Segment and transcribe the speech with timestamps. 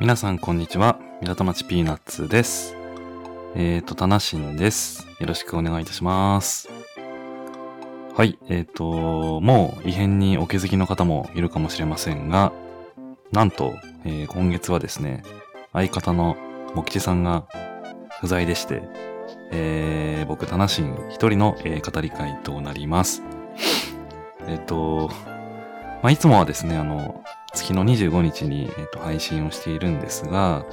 [0.00, 0.98] 皆さんこんにちは。
[1.22, 2.76] 港町ピーナッツです。
[3.54, 5.06] えっ、ー、と、タナシンです。
[5.18, 6.68] よろしくお願いいたします。
[8.14, 8.38] はい。
[8.48, 12.52] えっ、と、もう異変にお気づきの方もいるかもしれませんが、
[13.32, 13.74] なんと、
[14.04, 15.22] えー今月はですね、
[15.72, 16.36] 相方の
[16.74, 17.46] もきちさんが
[18.20, 18.82] 不在でして、
[19.54, 23.22] えー僕、タナシン一人の、えー語り会となります。
[24.48, 25.08] えっ、と、
[26.02, 27.22] まあ、いつもはですね、あの、
[27.54, 30.66] 月の25日に、えっと配信をしているんですが、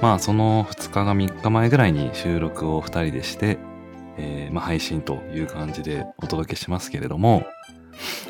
[0.00, 3.58] まあその2日が3日前ぐらいに収録を2人でして、
[4.16, 7.44] えーまあ、配信という感じでお届けしますけれども、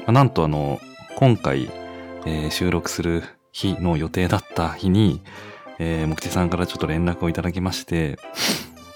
[0.00, 0.80] まあなんとあの、
[1.16, 1.70] 今回、
[2.26, 3.22] えー収録する
[3.52, 5.22] 日の予定だった日に、
[5.78, 8.18] えー、もくちさんからちょっと連絡をいただきまして、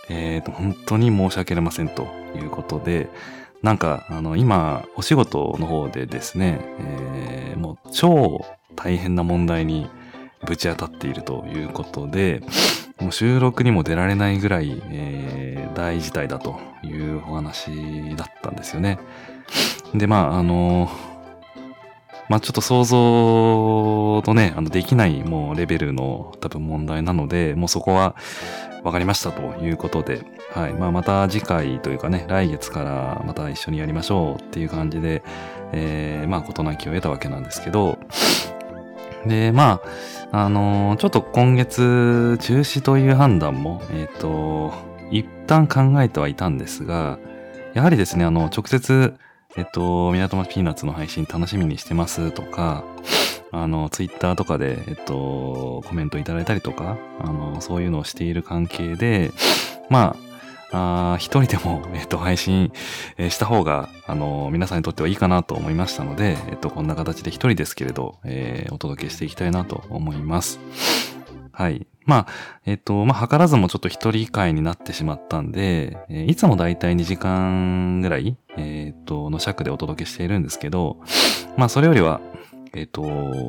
[0.08, 3.08] えーと、本当に申し訳ありませんということで、
[3.62, 8.45] なんか、あの、今、お仕事の方でですね、えーもう超
[8.76, 9.90] 大変な問題に
[10.46, 12.40] ぶち当たっているということで、
[13.00, 17.70] もう収録にも出られないぐらい、えー大事態だというお話
[18.16, 18.98] だったんですよね。
[19.95, 20.90] で、まあ、あの、
[22.29, 28.15] まあちょっと想像とね、あの、できないもうレベルの多分問題なので、もうそこは
[28.82, 30.74] 分かりましたということで、はい。
[30.74, 35.23] まあまた次回というかね、来月からまた一緒にやりましょうっていう感じで、
[35.73, 37.99] えーまあ事なきを得たわけなんですけど、
[39.26, 39.80] で、ま
[40.32, 44.73] あ、あのーちょっと今月中止という判断も、えっ、と、
[45.10, 47.18] 一旦考えてはいたんですが、
[47.74, 49.15] やはりですね、あの、直接、
[49.59, 52.84] えっと、港町ピーナッツの配信楽しみにしてますとか、
[53.51, 59.32] あの、ツイッターとかで、えっと、コメントいただいたりとか、あの、そういうのをしている関係で、
[59.90, 60.16] ま
[60.70, 62.73] あ、あ一人でも、えっと、配信、
[63.16, 70.60] した方が、あの、皆さんにとってはいいかなと思いましたので、えっと、こんな形で一人ですけれど、えーお届けしていきたいなと思います。
[71.59, 71.89] はい。
[72.05, 72.27] まあ、
[72.67, 81.01] えっと、まあ、図らずもちょっと一人会になってしまったんで、えーいつもだいたい2時間ぐらい、えっと、の尺でお届けしているんですけど、
[81.57, 82.21] まあ、それよりは、
[82.75, 83.03] えっと、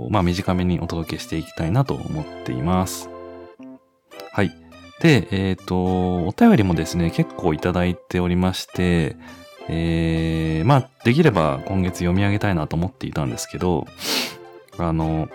[0.10, 3.12] まあ、短めにお届けしていきたいなと思っています。
[4.32, 4.56] はい。
[5.02, 9.18] で、えっ、と、お便りもですね、結構いただいておりまして、
[9.68, 13.86] えー、まあ、できれば今月読み上げたいなと思っていたんですけど、
[14.80, 15.30] あの、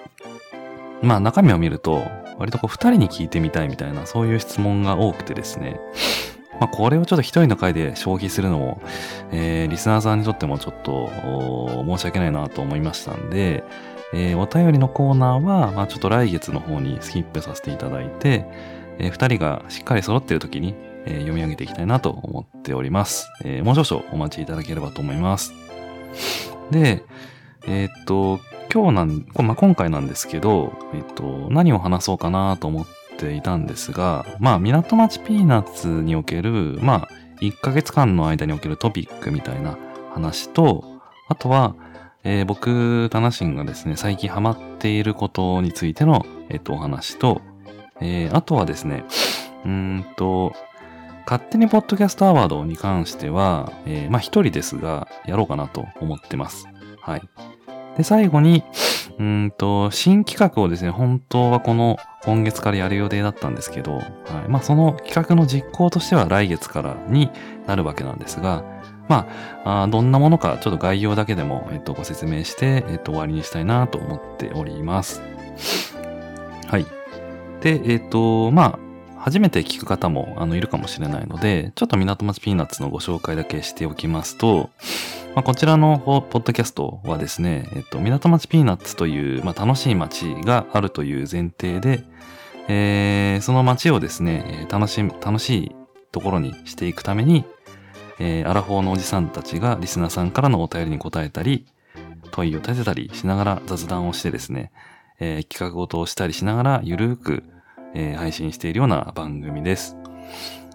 [1.02, 2.02] まあ、中身を見ると、
[2.38, 5.80] 割とこう、二人に聞いてみたいみたいな、そういう質問が多くてですね、
[6.60, 8.80] まあ、これをちょっと一人の回で消費するのも、
[9.32, 11.10] えー、リスナーさんにとってもちょっと、
[11.86, 13.64] 申し訳ないなと思いましたんで、
[14.12, 18.46] えーお便りのコーナーは、まあ、ちょっと来月の方にスキップさせていただいて、
[18.98, 20.74] えー二人がしっかり揃っている時に、
[21.06, 23.28] えー読み上げていきたいなと思っております。
[23.44, 25.52] えーもう少々お待ちいただければと思います。
[26.70, 27.02] で、
[27.66, 28.38] えーっと、
[28.74, 32.86] 今日なん、まあ、今回なんですけど、えっと、何を話そうかなと思っ
[33.16, 37.08] ていたんですが、まあ、港町ピーナッツにおける、まあ、
[37.40, 39.78] 1ヶ月間の間におけるトピックみたいな
[40.12, 40.84] 話と、
[41.28, 41.76] あとは、
[42.24, 47.42] えー僕、タナシンがですね、最近ハマっていることについての、えっと、お話と、
[48.00, 49.04] えーあとはですね、
[49.64, 50.52] うんと、
[51.26, 56.66] 勝手にポッドキャストアワードに関しては、えーまあ一人ですが、やろうかなと思ってます。
[57.00, 57.22] はい。
[57.96, 58.64] で、最後に、
[59.18, 64.48] うんと、新企画をですね、本当はこの今月からやる予定だったんですけど、はい。
[64.48, 67.30] まあその企画の実行としては来月からに
[67.66, 68.64] なるわけなんですが、
[69.08, 69.28] ま
[69.64, 75.22] あ、あどんなものかちょっと概要だけでも、えっと、ご説明して、えっと、終わりにしたいなと思っております。
[76.66, 76.86] はい。
[77.60, 78.78] で、えっと、まあ、
[79.24, 84.68] 初めて聞く方もあのいるかもしれないので、ちょっと港町ピーナッツのご紹介だけしておきますと、
[85.34, 92.04] まあ、こちらのポッドキャストはですね、えっと、港町ピーナッツという、まあ、楽しい街があるという前提で、
[92.68, 95.76] えーその街をですね、楽し、楽しい
[96.12, 97.46] ところにしていくために、
[98.18, 101.64] えーアラフォーのおじさんたちがリスナーさんからのお便りに答えたり、
[102.30, 104.70] 問いを立てたりしながら雑談をしてですね、
[105.18, 107.44] えー企画ごとをしたりしながらゆるーく、
[107.94, 109.96] えー配信しているような番組です。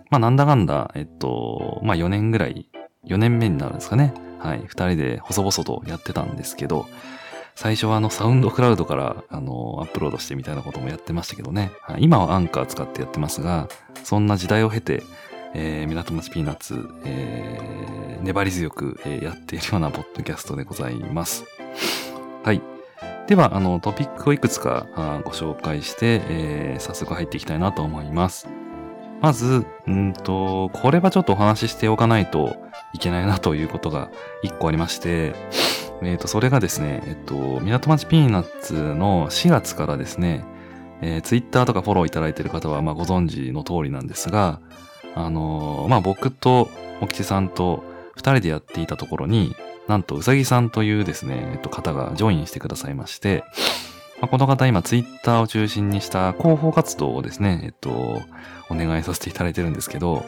[0.09, 2.69] まあなんだかんだ、えっと、まあ4年ぐらい、
[3.05, 4.13] 4年目になるんですかね。
[4.39, 4.63] はい。
[4.65, 6.87] 二人で細々とやってたんですけど、
[7.55, 11.71] 最初はあのサウンドクラウドからあのアップロードしてみたいなこともやってましたけどね。
[11.81, 13.67] はい今はアンカー使ってやってますが、
[14.03, 15.03] そんな時代を経て、
[15.53, 17.79] えー、港町ピーナッツ、えー
[18.23, 21.45] 粘り強く、えーやっているようなポッドキャストでございます。
[22.43, 22.78] はい。
[23.29, 24.87] では、あの、トピックをいくつか
[25.23, 28.47] ご紹介して、えー早速入っていきたいなと思います。
[29.21, 32.55] まず、んと、これはちょっとお話ししておかないと
[32.93, 34.09] いけないなということが
[34.41, 35.35] 一個ありまして、
[36.01, 40.43] えっ、と、それがですね、えっと、港町ピーナッツの4月からですね、
[41.01, 44.59] えー、ツイッターとかフォローいただいている方は、まあ、ご存知の通りなんですが、
[45.13, 46.67] あのー、まあ、僕と、
[46.99, 47.83] もきちさんと
[48.15, 49.55] 二人でやっていたところに、
[49.89, 53.43] なんと、うさぎさんというですね、えっと、方がジョインしてくださいまして、
[54.21, 57.89] まあ、この方今ツイッターを中心にした広報活動をですね、えっと、
[58.69, 60.23] お願いさせていただいてるんですけど、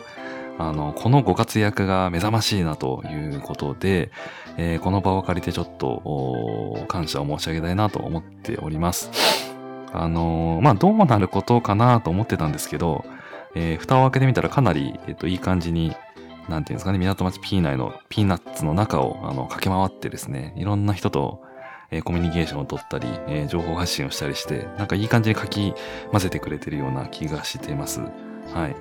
[0.57, 4.09] あの、このご活躍が目覚ましいなということで、
[4.57, 9.11] えー、この場を借りてちょっと、感謝を申し上げたいなと思っております。
[9.93, 13.05] あのー、まあ、どうなることかなと思ってたんですけど、
[13.53, 15.95] えー、蓋を開けてみたらかなり、えっ、と、いい感じに、
[16.51, 21.41] なんていうんですかね、港町ピー内のピーナッツの中を、あの、駆け回ってですね、いろんな人と、
[21.89, 25.73] えー、コミュニケーションを取ったり、えー、情報発信をしたりして、なんかいい感じにかき
[26.11, 28.01] 混ぜてくれてるような気がしています。
[28.01, 28.75] はい。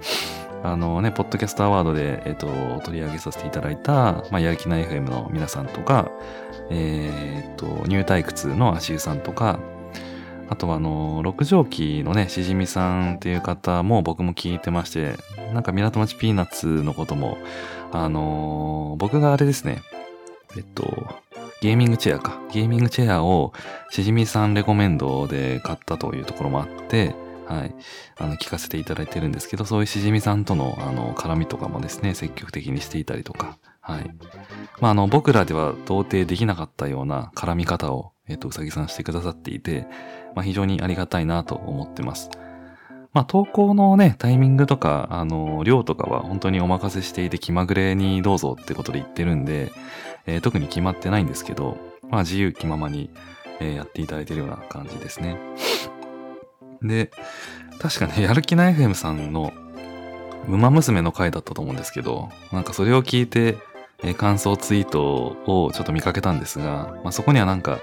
[0.63, 6.11] あのね、ポッドキャストアワードで、えっ、ー、と、取り上げさせていただいた、まあ、やる気ない FM の皆さんとか、
[6.71, 9.59] えっ、と、ニュー退屈の足湯さんとか、
[10.51, 15.15] あとはあの、六条記のね、しじみさんっていう方も僕も聞いてまして、
[15.55, 17.39] なんか港町ピーナッツのことも、
[17.93, 19.81] あのー、僕があれですね、
[20.57, 21.07] えっと、
[21.61, 22.41] ゲーミングチェアか。
[22.53, 23.53] ゲーミングチェアを
[23.91, 27.15] しじみさんレコメンドで買ったというところもあって、
[27.47, 27.75] はい。
[28.19, 34.11] あの、聞かせていただいてるんですけど、そういうしじみさんとの、あの、絡みとかもですね、積極的にしていたりとか、はい。
[34.81, 39.87] まあ、あの、僕らでは到底できなかったような絡み方を、えっ、と、うさぎさんしてくださっていて、
[40.35, 42.31] まあ、非常にありがたいなと思ってます。
[43.13, 49.73] まあ、投稿のね、タイミングとか、あの、量とかは本当にお任せしていて気まぐれにどうぞってことで言ってるんで、
[50.27, 51.77] えー、特に決まってないんですけど、
[52.09, 53.11] まあ、自由気ままに、
[53.59, 55.39] えー、やっていただいてるような感じですね。
[56.83, 57.11] で、
[57.81, 59.53] 確かね、やる気ない FM さんの、
[60.49, 63.59] 馬娘の回だったと思うんですけど、なんかそれを聞いて、
[64.03, 67.81] えー、感想ツイートをちょっと見かけたんですが、まあ、そこにはなんか、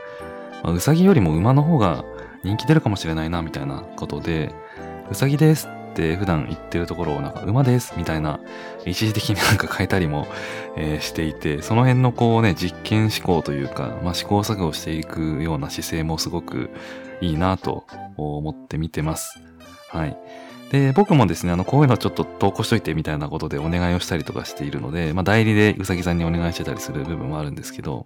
[0.64, 2.06] まあ、うさぎよりも馬の方が
[2.44, 4.54] 人気出るかもしれないな、みたいなことで、
[5.10, 8.40] うさぎですって普段言ってるところをなんか馬ですみたいな
[8.86, 10.28] 一時的になんか変えたりも、
[10.76, 16.70] えー、していて、その辺のこうね、実験思考というか、まあ、試行錯誤していくような姿勢もすごく
[17.22, 17.86] いいなと
[18.18, 19.40] 思って見てます。
[19.90, 20.18] はい。
[20.72, 28.06] で、僕もですね、あの、こういうのちょっと投稿しといてみたいなことでお願いをしたりとかしているので、まあ、代理でうさぎさんにお願いしてたりする部分もあるんですけど、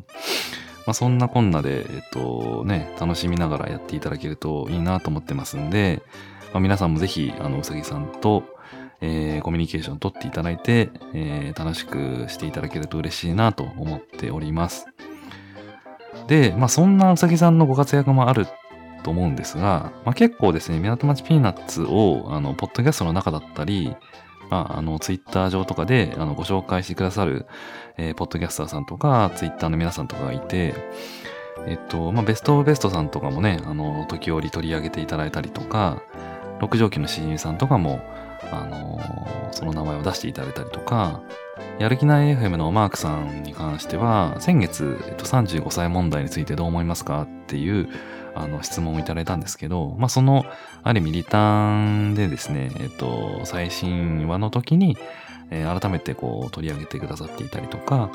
[0.85, 6.01] まあ、そんなこんなで、えっとね、楽しみながらやっていただけるといいなと思ってますんで、
[6.53, 8.43] まあ、皆さんもぜひ、あの、うさぎさんと、
[9.01, 14.85] えー、コミュニケーション取っていただいて、えー、楽しくしていただけると嬉しいなと思っております。
[16.27, 18.47] で、まあ、そんなうさぎさんのご活躍もある
[19.03, 23.95] と思うんですが、まあ、結構ですね、港町ピーナッツを、あの、ポッドキャストの中だったり、
[24.51, 27.47] まあ、の、ツイッター上とかで、あの、ご紹介してくださる、
[27.97, 30.75] えー、ポッドキャスターさんとか、ツイッターの皆さんとかがいて、
[31.65, 36.03] えっと、まあ、ベストオブベストさんとかもね、あの、時折取り上げていただいたりとか、
[36.59, 38.01] 六条記の詩人さんとかも、
[38.51, 38.99] あの、
[39.51, 41.21] その名前を出していただいたりとか、
[41.79, 47.87] やる気ない FM のマークさんに関しては、先月、えっと、35歳問題についてどう思いますかっていう、
[48.35, 50.45] あの、質問をいただいたんですけど、まあ、その、
[50.83, 54.97] ある意味リターンでですね、えっと、最新話の時に、
[55.49, 58.09] えー、改めてこう、取り上げてくださっていたりとか、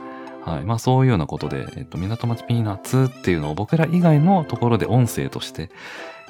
[0.46, 0.64] はい。
[0.64, 5.70] まあそういうようなことで、えっと、港町ピーナッツっていうのを僕ら以外のところで音声として、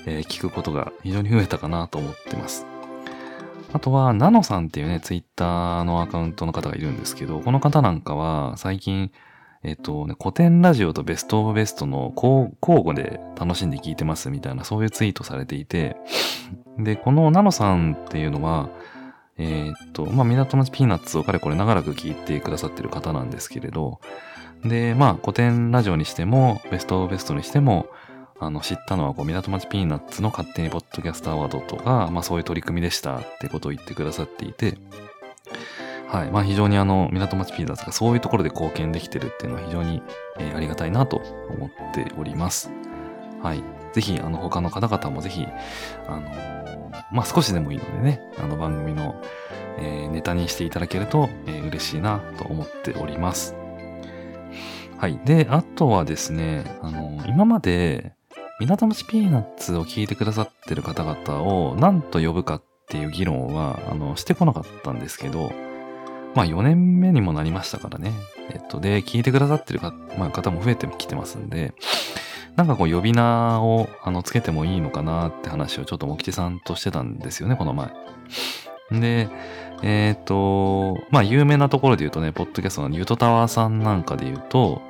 [0.07, 2.67] えー、聞くことが非常に増えたかなと思ってます。
[3.73, 9.13] あとは、ナノさんっていうね、ツイッターのアカウントの方がいるんですけど、この方なんかは最近、
[9.67, 15.97] えっとね、古典ラジオとベストオブベストの交互で楽しんで聞いてますみたいな、そういうツイートされていて、
[16.79, 18.71] で、このナノさんっていうのは、
[19.39, 24.01] えー、っと、まあ、港町ピーナッツをかれこれ長らく聞いてくださってる方なんですけれど、
[24.65, 27.89] で、まあ、古典ラジオにしても、ベストオブベストにしても、
[28.39, 34.79] あの、知ったのは、こう、港町ピーナッツの勝手にポッドキャストアワードとか、まあそういう取り組みでしたってことを言ってくださっていて、
[36.09, 36.31] はい。
[36.31, 40.03] まあ非常にあの、港町ピーナッツがそういうところで貢献できてるっていうのは非常に、
[40.39, 41.19] えー、ありがたいなと
[41.51, 42.71] 思っております。
[43.43, 43.63] はい。
[43.93, 45.47] ぜひ、あの、他の方々もぜひ、
[46.07, 49.21] あの、まあ少しでもいいのでね、あの番組の、
[49.79, 53.57] えー、ネタにしていただけると、えー、嬉しいなと思っております。
[54.99, 55.19] はい。
[55.25, 58.13] で、あとはですね、あの、今まで、
[58.59, 65.53] 港町ピーナッツを聞いてくださってる方々を何と呼ぶかっていう議論は、あの、してこなかったんですけど、
[66.37, 68.13] まあ4年目にもなりましたからね。
[68.51, 71.73] えっと、で、聞いてくださってるか、まあ、方も増えてきてますんで、
[72.57, 77.91] なんかこう呼び名をあのつけてもいいのかなって話をちょっともきちさんとしてたんですよね、この前。
[78.93, 79.29] で、
[79.83, 84.81] えっ、と、まあ、有名なところで言うとね、ポッドキャストのユトタワーさんなんかで言うと、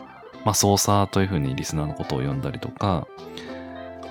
[0.44, 3.06] まあ、ソーサーというふうにリスナーのことを呼んだりとか、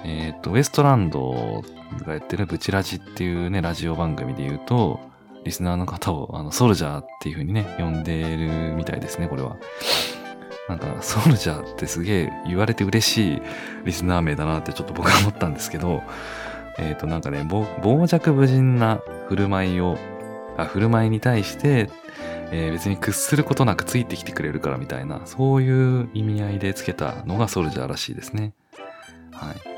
[0.04, 1.64] えっ、と、ウエストランド
[2.06, 5.00] がやってるブチラジっていうね、ラジオ番組で言うと、
[5.46, 9.58] リスナーの方をあのソルジャーっていうふうにね、呼んでるみたいですね、これは。
[10.68, 13.42] なんか、ソルジャーってすげえ言われて嬉しい
[13.86, 16.02] リスナー名だなってちょっと僕は思ったんですけど、
[16.80, 19.98] えっ、と、なんかね、傍若無人な振る舞いを、
[20.58, 21.90] あ振る舞いに対して、
[22.52, 28.54] えー、別に屈することなくついてきてくれるからみたいな、そういう意味合いでつけたのがソルジャーらしいですね。
[29.32, 29.75] はい。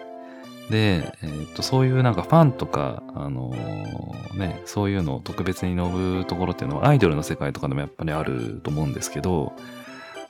[0.70, 9.54] で、えー、っと、そういうなんかファンとか、あのー、ね、そういうのを特別に呼ぶところっていうのはアイドルの世界とかでもやっぱりあると思うんですけど、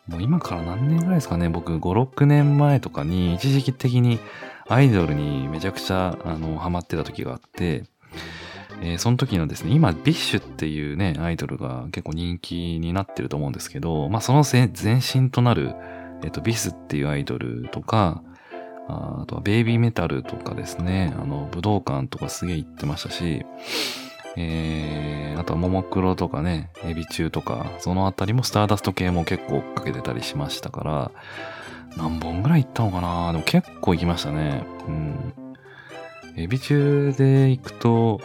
[0.08, 4.20] もう今から何年ぐらいですかね、僕5、6年前とかに一時期的に
[4.70, 7.84] アイドルにめちゃくちゃ、あの、ハマってた時があって、
[8.82, 15.74] えー、その時のですね、今、 BiSH っていうね、アイドルが結構人気になってると思うんですけど、まあその前身となる、
[16.24, 18.22] えっ、と、 BiS っていうアイドルとか、
[18.88, 23.46] あとは BABYMETAL とかですね、あの、武道館とかすげえ行ってましたし、
[24.38, 31.12] えー、あとはももクロとかね、エビ中とか、そのあたりもスターダスト系も結構追っかけてたりしましたから、
[31.98, 34.64] 何本ぐらい行ったのかなでも結構行きましたね。
[34.88, 35.34] うん。
[36.38, 38.22] エビ中で行くと、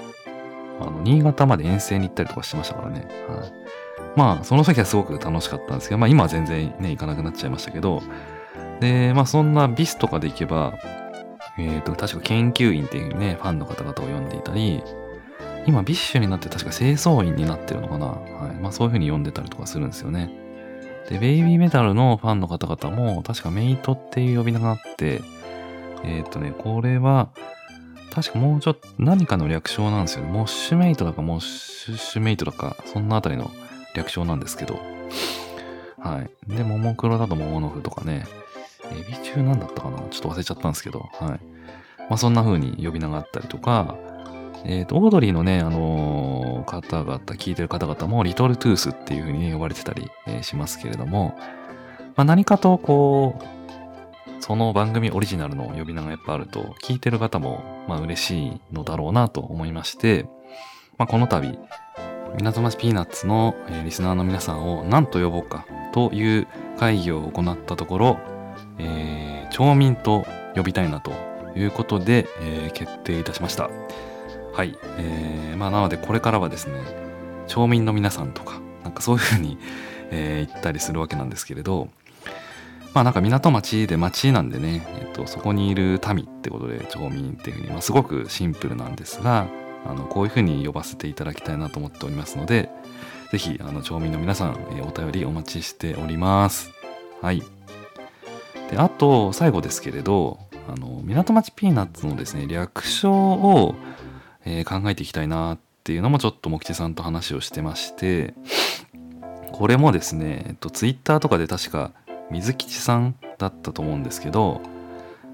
[0.80, 3.08] あの、新潟まで遠征に行ったりとかしてましたからね。
[3.28, 3.52] はい。
[4.14, 8.02] まあ、その時はすごく楽しかったんですけど、まあ今は全然ね、行かなくなっちゃいましたけど、
[8.82, 10.76] で、まあそんな BiS とかで行けば、
[11.56, 14.82] えっ、ー、と、確か研究員っていうね、ファンの方々を呼んでいたり、
[15.68, 18.06] 今 BiSH になって確か清掃員になってるのかな。
[18.06, 18.56] はい。
[18.60, 20.32] まあそういう風に呼んでたりとかするんですよね。
[21.08, 25.22] で、ベイビーメタルのファンの方々も、確かメイトっていう呼び名があって、
[26.02, 27.28] えっ、ー、とね、これは、
[28.12, 30.32] 確かもうちょっと何かの略称なんですよね。
[30.32, 33.52] モッシュメイトだかモッシュメイトだか、そんなあたりの
[33.94, 34.80] 略称なんですけど。
[36.00, 36.52] はい。
[36.52, 38.26] で、ももクロだとモモノフとかね、
[38.92, 39.98] エビ中なんだったかな？
[40.10, 41.40] ちょっと忘れちゃったんですけど、はい。
[42.08, 43.96] まあそんな風に呼び名があったりとか、
[44.64, 51.34] えっ、ー、と、オードリーのね、あのー、方々、聞いてる方々も、リトルトゥースっていう風に、ね、呼ばれてたり、えー、しますけれども、
[52.14, 53.42] まあ何かとこう、
[54.40, 60.26] その番組オリジナルの呼び名がやっぱあると、聞いてる方も、まあ嬉しいのだろうなと思いまして、
[60.96, 61.58] まあこの度、
[62.38, 66.46] 港町ピーナッツの、え、リスナーの皆さんを何と呼ぼうかという
[66.78, 68.18] 会議を行ったところ、
[68.82, 70.24] えー、町民と
[70.54, 71.12] 呼びたいなと
[71.56, 73.70] いうことで、えー、決定いたしました。
[74.52, 74.76] はい。
[74.98, 76.74] えー、まあなのでこれからはですね、
[77.46, 79.58] 町民の皆さんとか、なんかそういうふうに、
[80.10, 81.88] えー、言ったりするわけなんですけれど、
[82.94, 89.46] まあなんか港町で町なんでね、えっと、そこにいる民ってことで町民っていうふうに、まあ、すごくシンプルなんですが、
[89.86, 92.70] あの、こういうふうに呼ばせていただきたいなと思っておりますので、
[93.30, 96.70] ぜひ、あの、町民の皆さん、えー、お便りお待ちしております。
[97.22, 97.42] はい。
[98.72, 103.76] で、あと、最後ですけれど、あの、港町ピーナッツのですね、略称を、
[104.44, 108.34] えー、考えていきたいなっていうのもちょっと木地さんと話をしてまして、
[109.52, 111.92] これもですね、えっと、ツイッターとかで確か
[112.30, 114.60] 水吉さんだったと思うんですけど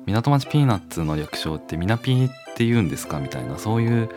[0.07, 4.09] 港町ピーナッツの略称ってみなピーって言うんですかみたいなそういう、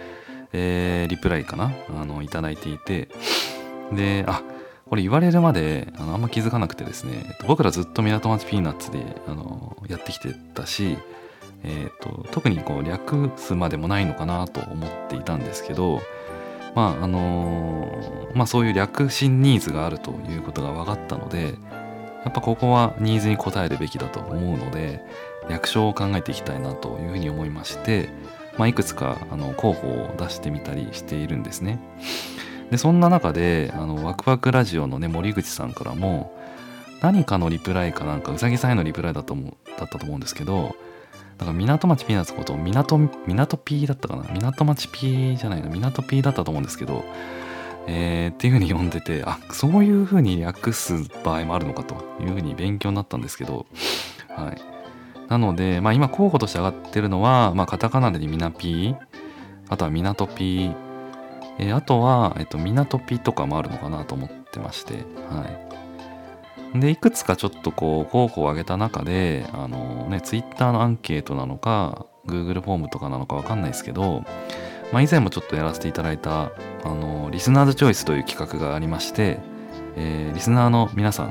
[0.53, 3.09] えー、リプライかなあのいただいていて
[3.93, 4.41] であ
[4.91, 10.97] これ言われるまであのあんま気づかなくてですねえっと僕らずっと港町ピーナッツであのやってきてたし、
[11.63, 16.01] えーと、特にこう略すまでもないのかなと思っていたんですけど
[16.75, 21.53] まああの、まあそういう略心ニーズがあるということが分かったので
[22.25, 25.05] やっぱここはニーズに応えるべきだと思うので
[25.49, 28.09] 略称を考えていきたいなというふうに思いまして、
[28.57, 31.79] まあ、いくつかあの候補を出してみたりしているんですね。
[32.71, 36.35] でそんな中であのワクワクラジオのね森口さんからも
[37.01, 40.75] 何かのリプライかなんかうさぎさんへのリプライだと思だったと思うんですけど
[41.37, 44.23] だから港町ピーナッツこと港港ピーだったかな？
[44.31, 47.03] 港町ピーじゃないの港ピーだったと思うんですけど
[47.87, 53.65] えー、っていうふうに読んでてあそういうふうに訳す場合もあるのかというふうに勉強になったんですけど、
[54.29, 54.61] はい、
[55.29, 58.95] なので、まあ、今候補として上がってるのは、まあ、カタカナでミナピー
[59.67, 60.90] あとはミナトピー、
[61.59, 64.93] えー、あとは、えっと、ミナトピとかもあるのかなと思ってまして、
[65.29, 65.45] は
[66.75, 66.79] い。
[66.79, 74.23] でいくつかちょっとこう候補を挙げた中であのねツイッターのアンケートなのか Google フォームとかなのかわかんないですけど
[74.91, 76.51] まあ、以前もちょっとやらせていただいた
[76.83, 79.39] あのリスナーズチョイスという企画がありまして、
[79.95, 81.27] えー、リスナーの皆さん、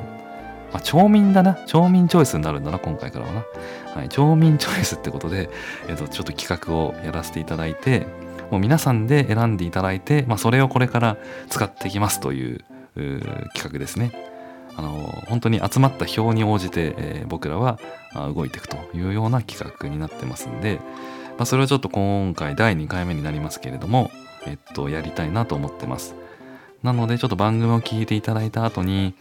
[0.73, 3.45] まあ、町民だな町民チョイスになるんだな今回からはな、
[3.95, 5.51] はい、町民チョイスってことで、
[5.89, 8.07] えー、とちょっと企画をやらせていただいて
[8.51, 11.17] もう皆さんで選んでいただいて、まあ、それをこれから
[11.49, 12.65] 使っていきますという
[12.95, 14.13] 企画ですね。
[14.77, 17.79] あの本当に集まった票に応じて、えー、僕らは
[18.35, 20.81] 動いていくというような企画になってますんで、
[21.37, 24.11] まあ、それはちょっと今回第2回目になりますけれども、
[24.47, 26.15] えっと、やりたいなと思ってます。
[26.83, 29.15] なので、ちょっと番組を聞いていただいた後に、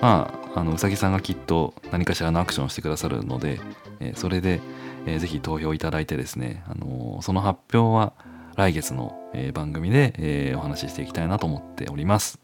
[0.00, 3.60] まあ、あの、うさぎさんがきっと何かしらのアクションをしてくださるので、
[4.00, 4.60] えー、それで、
[5.04, 8.14] えー、ぜひ投票いただいてですね、あのー、その発表は
[8.56, 12.38] 来月の、え、番組で、え、お話ししていきたいなと思っております。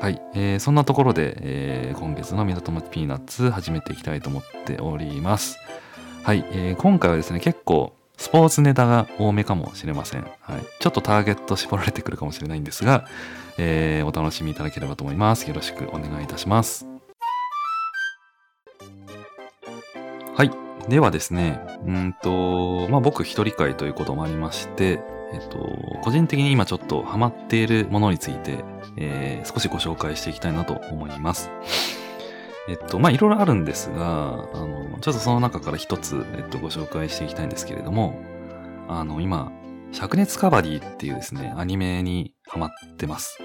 [0.00, 5.58] はい、えー、そんなところで、えー、今月の港町ピーナッツ始めていきたいと思っております。
[6.22, 10.22] はい、えー、今回はですね、結構スポーツネタが多めかもしれません。
[10.40, 13.06] はい、ちょっとターゲット絞られてくるかもしれないんですが、
[13.58, 15.48] えー、お楽しみいただければと思います。
[15.48, 16.86] よろしくお願いいたします。
[20.36, 20.67] はい。
[20.88, 25.00] ではですね、うんと、まあ、僕一人会ということもありまして、
[25.32, 25.58] えっと、
[26.02, 28.64] 個人的に今ちょっとハマっているものについて、
[28.96, 31.50] えー、少しご紹介していきたいなと思います。
[32.68, 38.20] えっと、まあ、いろいろあるんですが、あの、ちょっとその中から一つ、えっと、ご紹介していきたいんですけれども、
[38.88, 39.52] あの、今、
[39.92, 43.38] 灼熱カバディっていうですね、アニメにハマってます。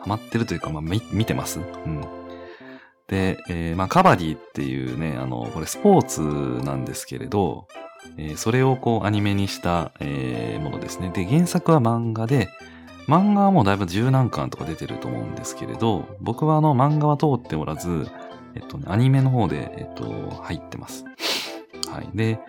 [0.00, 1.58] ハマってるというか、まあ、見てます？
[1.58, 2.25] うん。
[3.08, 6.20] で、えー、まあ、カバディっていうね、あの、これスポーツ
[6.64, 7.68] なんですけれど、
[8.16, 11.10] えー、それをこうアニメにした、えー、ものですね。
[11.10, 12.48] で、原作は漫画で、
[13.06, 18.08] 漫画はもうだいぶ十何巻とか出てると思うんですけれど、僕はあの漫画は通っておらず、
[18.54, 21.04] えっと、ね、アニメの方で、えっと、入ってます。
[21.88, 22.08] はい。
[22.16, 22.40] で、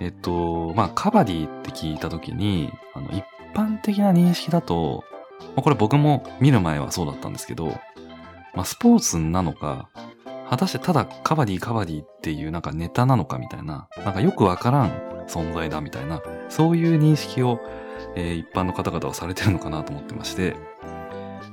[0.00, 5.04] えっと、まあ、カバディって聞いたときに、あの、一般的な認識だと、
[5.56, 7.78] これ僕も見る前はそうだったんですけど、
[8.54, 9.88] まあ、スポーツなのか、
[10.48, 14.90] 果たしてただカバディカバディっていうなんかネタなのかみたいな、なんかよくわからん
[15.26, 17.60] 存在だみたいな、そういう認識を、
[18.14, 20.56] えー、一般の方々はされてるのかなと思ってまして、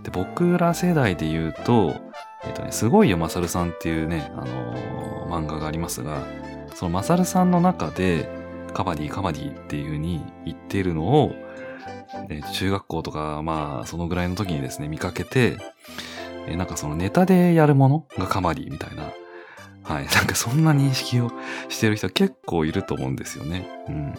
[0.04, 1.96] で、僕ら世代で言うと、
[2.44, 6.24] えっ、ー、とね、すごいよ、まさるさんっていうね、あのー、漫画がありますが、
[6.74, 8.30] そのまさるさんの中で、
[8.74, 11.34] カバディカバディっていう風に言ってるのを、
[12.30, 15.58] え中学校とか、まあ、そのぐらいの時にですね、見かけて、
[16.48, 19.12] えなんかそのネタでやるものがカバディみたいな、
[19.84, 21.32] はい、 なんかそんな認識を
[21.70, 23.68] してる人結構いると思うんですよね。
[23.88, 24.14] うん。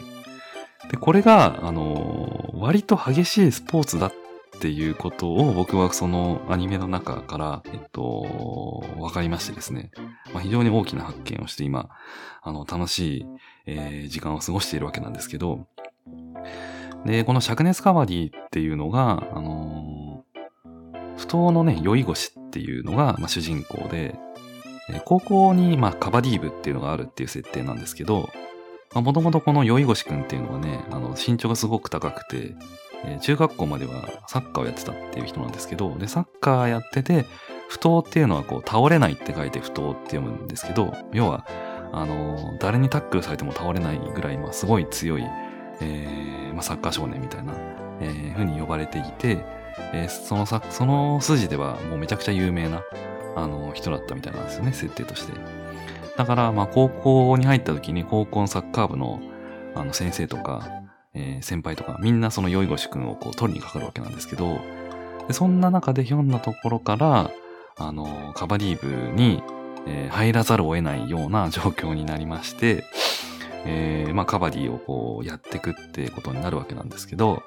[0.90, 4.12] で、これが、あのー、割と激しいスポーツだっ
[4.60, 9.90] ていうことを僕はそのアニメの中から、えっと、わかりましてですね。
[10.32, 11.88] まあ、非常に大きな発見をして今、
[12.42, 13.26] あの、楽しい、
[13.66, 15.66] えー、時間を過ごしているわけなんですけど、
[17.04, 20.01] で、この灼熱カバディっていうのが、あのー、
[21.22, 24.18] 不当のね、酔い腰っていうのが、まあ、主人公で、
[25.04, 28.28] 高校に、まあ、カバディー部っていうのがあるっていう設定なんですけど、
[28.92, 32.56] もともとこの酔い腰くんっていうのはね、あの、身長がすごく高くて、
[33.04, 37.24] えー、中学校まではサッカーをやってたっていう人なんですけど、で、サッカーやってて、
[37.68, 41.46] 不当っていうのはこう、倒れないって書いて不当って読むんですけど、要は、
[41.92, 45.22] あの、誰にタックルされても倒れないぐらい、まあ、すごい強い、
[45.80, 47.54] えー、まあ、サッカー少年みたいな、
[48.00, 49.61] えー、風に呼ばれていて、
[49.92, 52.82] えー、そのさ、その筋ではもうめちゃくちゃ有名な、
[53.36, 55.32] あの、人だったみたいなんですよね、設定として。
[56.16, 59.20] だから、まあ、高校に入った時に高校のサッカー部の、
[59.74, 60.68] あの、先生とか、
[61.14, 64.60] えー、先輩とか、みんなその酔い腰くんをこう取りにかかるわけなんですけど、
[65.28, 67.30] でそんな中でひょんなところから、
[67.76, 69.42] あの、カバディ部に、
[69.86, 72.84] えー、入らざるを得ないような状況になりまして、
[73.64, 77.42] えー、まあ、カバディをこうやってくってことになるわけなんですけど、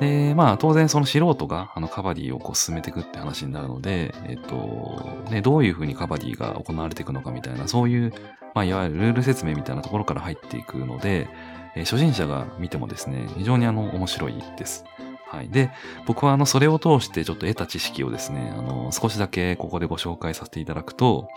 [0.00, 8.12] で、まあ、当然その素人があのカバディをこう進めていくって話になるので、えっと、ね、どういうふうにカバディが行われていくのかみたいな、そういう、
[8.54, 11.28] まあ、いわゆるルール説明みたいなところから入っていくので、
[11.76, 14.84] えー、初心者が見てもですね、非常にあの、面白いです。
[15.28, 15.50] はい。
[15.50, 15.70] で、
[16.06, 21.28] 僕はあの、それを通してちょっと得た知識をですね、あの、少しだけここでご紹介させていただくと、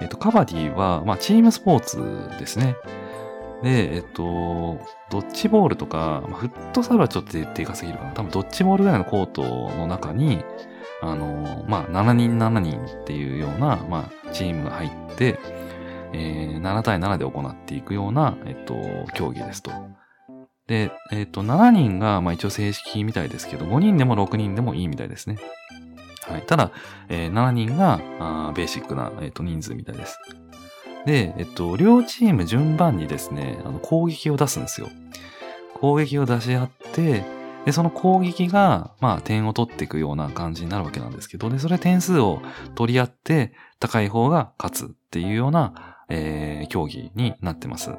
[0.00, 2.74] えっと、カバディは、まあ、チームスポーツですね。
[3.62, 4.78] で、えっと、
[5.10, 8.12] ドッジボールとか、フットサルはちょっとでかすぎるかな。
[8.12, 10.44] 多分ドッジボールぐらいのコートの中に、
[11.02, 15.38] あの、まあ、7人7人っていうような、まあ、チームが入って、
[16.12, 18.74] えー、7対7で行っていくような、えっと、
[19.14, 19.70] 競技ですと。
[20.66, 25.36] で、えっと、7人が、まあ一応正式みたいですけど、5人でも6人でもいいみたいですね。
[26.28, 26.42] はい。
[26.42, 26.72] ただ、
[27.08, 30.18] えー、7人が、あベーシックな、えっと、人数みたいです。
[31.06, 34.88] で、えっと、両チーム順番にですね、あの攻撃を出すんですよ。
[35.74, 37.24] 攻撃を出し合って、
[37.64, 42.40] で、その攻撃が、まあ、点を取っていくような感じになるわけなんですけど、で、それ点数を
[42.74, 47.90] 取り合って、高い方が勝つっていうような、えー、競技になってます。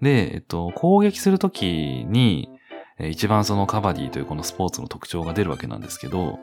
[0.00, 2.50] で、えっと、攻撃するときに、
[2.98, 6.38] 一番そのカバディというこのスポーツの特徴が出るわけなんですけど、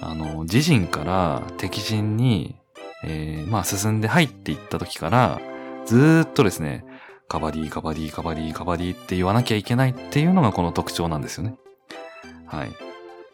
[0.00, 2.56] あの、自陣から敵陣に、
[3.04, 5.40] えーまあ進んで入っていった時から、
[5.86, 6.84] ずっとですね、
[7.28, 11.54] カバディ、カバディ、カバディ、カバディって言わなきゃいけないっていうのがこの特徴なんですよね。
[12.46, 12.72] はい。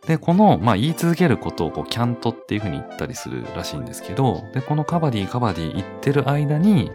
[0.07, 6.91] で、この、まあ、言い続けることをこう、キャントっていう風に言ったりするらしいんですけど、で、このカバディ、カバディ言ってる間に、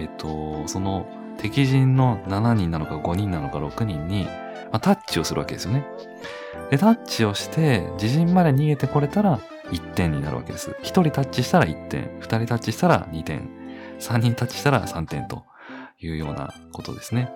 [0.00, 1.06] えっと、その
[1.38, 5.86] 敵陣の7人なのか5人なのか6人に、まあ、タッチをするわけですよね。
[6.70, 9.38] で、タッチをして、自陣まで逃げてこれたら
[9.70, 10.70] 1点になるわけです。
[10.70, 13.48] 1人タッチしたら1点、2人タッチしたら2点、
[13.98, 15.44] 3人タッチしたら3点と
[16.00, 17.30] いうようなことですね。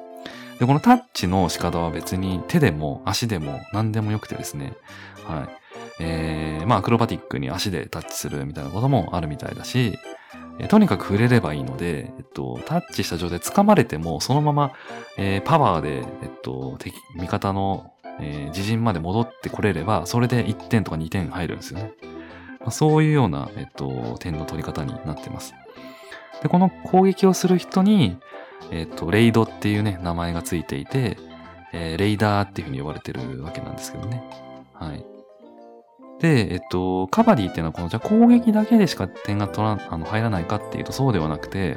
[0.59, 4.75] で、このタッチの仕方は別に手でも足でも何でもよくてですね、
[5.27, 5.49] はい。
[6.01, 9.99] えー、まあ、アクロバティックに足でタッチするみたいなこともあるみたいだし、
[10.59, 14.73] えーとにかく触れればいいので、えっと、タッチした状態で掴まれても、そのまま、
[15.17, 16.05] えーパワーで、えっ
[16.43, 21.93] と、敵、味方の、えー自陣まで戻ってこれれば、それで1点とか2点入るんですよね。
[22.63, 25.55] まあ、そういうような、えっと、点の取り方になってます。
[26.43, 28.19] で、この攻撃をする人に、
[28.71, 31.17] えっと、レイドっていうね、名前がついていて、
[31.73, 34.23] えーレイダーっていうふうに呼ばれてるわけなんですけどね。
[34.75, 35.05] はい。
[36.21, 41.77] で、えっと、カバディっていうのは、この、じゃ攻撃だけでしか点が取ら、あの、入らないかっていうと、そうではなくて、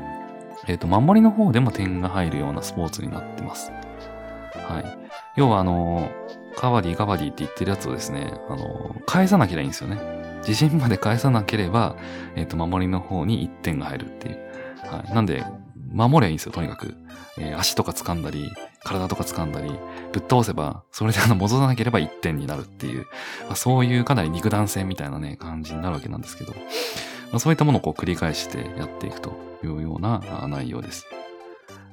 [0.68, 3.72] えっと、守りの方でも点が入るようなスポーツになってます。
[3.72, 5.10] はい。
[5.36, 6.12] 要は、あの、
[6.56, 9.98] カバディ、カバディって言ってるやつをですね、あの、返さなきゃいいんですよね。
[10.48, 11.96] 自陣まで返さなければ、
[12.36, 14.38] えっと、守りの方に1点が入るっていう。
[14.86, 15.14] はい。
[15.14, 15.44] なんで、
[15.92, 16.96] 守りゃいいんですよ、とにかく。
[17.38, 18.52] えー足とか掴んだり、
[18.84, 19.70] 体とか掴んだり、
[20.14, 23.08] ぶっ倒せば、それであの、戻さなければ1点になるっていう、
[23.46, 31.06] まあ、そういうかなり肉弾戦みたいなね、感じになるわけなんですけど、まあ、そういったものをこう繰り返してやっていくというような内容です。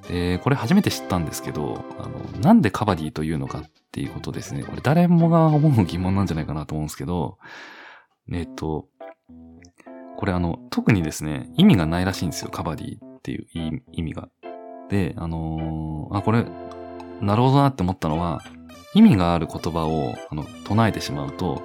[0.08, 3.62] で、これ初めて知ったんですけど、あの、なんでカバディというのかっ
[3.92, 4.62] ていうことですね。
[4.62, 7.38] これ誰もが思う疑問なんじゃないかなと思うんですけど、
[8.30, 8.88] えっと、
[10.16, 14.28] これあの、特にですね、意味がないらしいんですよ、カバディっていう意味が。
[14.88, 16.44] で、あのーあ、これ、
[17.20, 18.42] なるほどなって思ったのは、
[18.94, 21.62] 意味がある言葉をあの唱えてしまうと、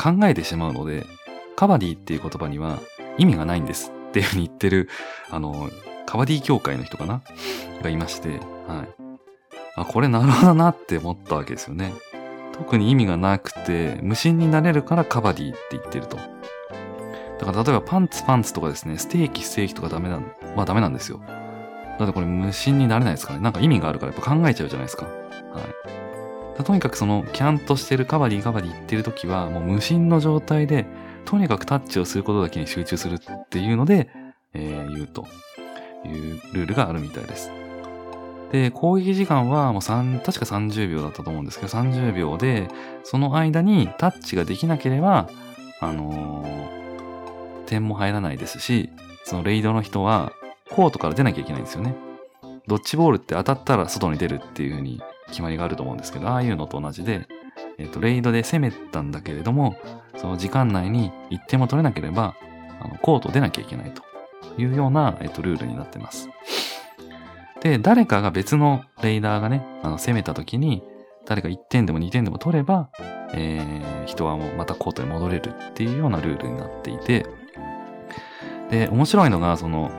[0.00, 1.04] 考えてしまうので、
[1.56, 2.78] カバディっていう言葉には
[3.18, 4.88] 意味がないんですっていうふうに言ってる、
[5.30, 5.70] あの、
[6.06, 7.22] カバディ協会の人かな？
[7.82, 9.02] がいまして、はい。
[9.74, 11.92] あ、これなるほどなって思ったわけですよね。
[12.52, 16.16] 特に意味がなくて、無心になれるからカバディって言ってると。
[16.16, 21.20] だから例えばパンツパンツとかですね、ステーキステーキとかダメなん、まあダメなんですよ。
[21.98, 23.44] だってこれ無心になれないですからね。
[23.44, 25.06] なんか意味があるからやっぱ考えちゃうじゃないですか。
[25.06, 25.10] は
[26.58, 26.64] い。
[26.64, 30.86] とにかくそのキャンとしてるカバディカバディ言ってる時はもう無心の状態で、
[31.24, 34.08] とにかくタッチをすることだけに集中するっていうので、
[34.54, 35.26] えー言うと
[36.04, 37.50] いうルールがあるみたいです。
[38.52, 42.68] で、攻撃時間はもう3、確か30秒だったと思うんですけど、30秒で、
[43.02, 45.28] その間にタッチができなければ、
[45.80, 46.82] あのー
[47.72, 48.90] 点も入らないですし、
[49.24, 50.32] そのレイドの人は
[50.70, 51.94] コートから出なきゃいけないんですよね。
[52.66, 57.26] ドッジボールって当たったら外に出るっていう風に決まりがあると思うんですけど、ああいうのと同じで、
[57.78, 59.76] えっ、と、レイドで攻めたんだけれども、
[60.16, 62.36] その時間内に1点も取れなければ、
[62.80, 64.02] あのコート出なきゃいけないと
[64.60, 66.28] いうような、えっ、と、ルールになってます。
[67.62, 70.82] で、誰かが別のレイダーがね、あの攻めた時に、
[71.26, 72.90] 誰か1点でも2点でも取れば、
[73.34, 77.26] えー人はもうまたコートに戻れるっていうようなルールになっていて、
[78.70, 79.90] で、面白いのが、その、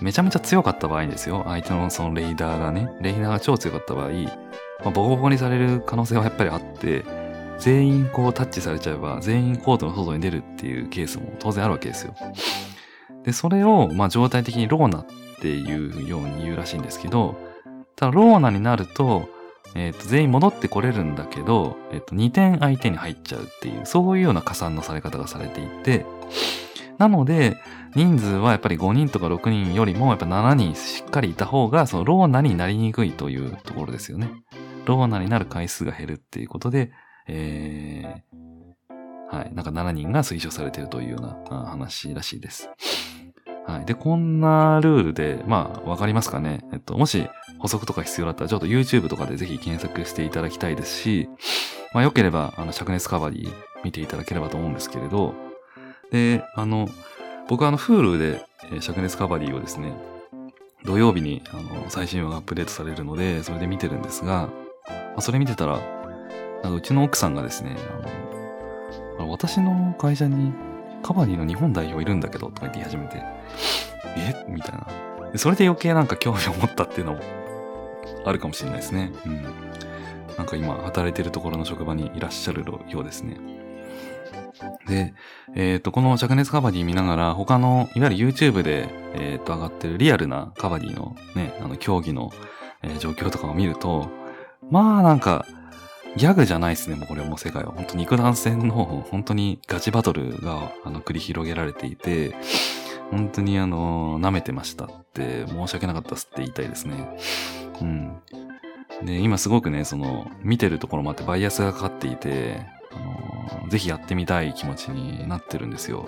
[0.00, 4.28] めちゃめちゃ強かった場合ですよ、相手のそのレイダーがね、レイダーが超強かった場合、ま
[4.86, 7.04] あ、ボコボコにされる可能性はやっぱりあって、
[7.58, 12.14] 全員こうタッチされちゃえば、全員コートの外に出るっていうケースも当然あるわけですよ。
[13.24, 15.06] で、それを、まあ、状態的にローナっ
[15.40, 17.36] ていうように言うらしいんですけど、
[17.96, 19.28] ただローナになると、
[19.74, 26.06] えっ、と、全員戻ってこれるんだけど、えっ、と、2点相手に入っちゃうっていう、そういうような加算のされ方がされていて、
[26.98, 27.56] なので、
[27.96, 34.30] 人数はやっぱり5人とか6人よりも、やっぱ7人しっかりいた方が、そのローナになりにくいというところですよね。
[34.84, 36.92] ローナになる回数が減るっていうことで、
[37.26, 39.54] えー、はい。
[39.54, 41.20] なんか7人が推奨されているというよう
[41.52, 42.70] な話らしいです。
[43.66, 43.84] はい。
[43.86, 46.60] で、こんなルールで、まあ、わかりますかね？
[46.72, 47.26] えっと、もし
[47.58, 51.28] 補足とか必要だったら、ちょっと YouTube とかでぜひ検索していただきたいですし、
[51.94, 55.34] まあ、良ければ、あの、灼熱カバディ見ていただければと思うんですけれど、
[56.10, 56.88] で、あの、
[57.48, 59.94] 僕はあの、Hulu で、えー灼熱カバディをですね、
[60.84, 64.48] 土曜日に、あの、最新話がアップデートされるので、それで見てるんですが、
[64.86, 65.78] まあ、それ見てたら、
[66.62, 67.76] なんかうちの奥さんがですね、
[69.18, 70.52] あの、私の会社に
[71.04, 73.22] カバディの日本代表いるんだけど、とか言って言い始めて、
[74.16, 74.44] え？
[74.48, 75.38] みたいな。
[75.38, 77.20] それで余計なんか興味を持ったっていうのも
[78.24, 79.12] あるかもしれないですね。
[79.26, 79.42] うん。
[80.38, 83.36] なんか今働いてるところの職場にいらっしゃるようですね。
[84.86, 85.14] で、
[85.54, 92.32] えっ、ー、と、この灼熱カバディ見ながら、他の、いわゆる YouTube で、えっ、ー、と、上がってるリアルなカバディのね、あの、競技の、
[92.82, 94.08] えー、状況とかを見ると、
[94.70, 95.44] まあなんか、
[96.16, 97.72] ギャグじゃないですね、もうこれもう世界は。
[97.72, 102.36] 本当肉弾戦の、 本当にガチバトルが、あの、繰り広げられていて、
[103.10, 107.16] 本当にあの、舐めてましたって、申し訳なかったっすって言いたいですね。
[107.80, 108.16] うん。
[109.04, 116.06] で、今すごくね、その、見てるところもあってバイアスがかかっていて、あの、ぜひやってみたい気持ちになってるんですよ。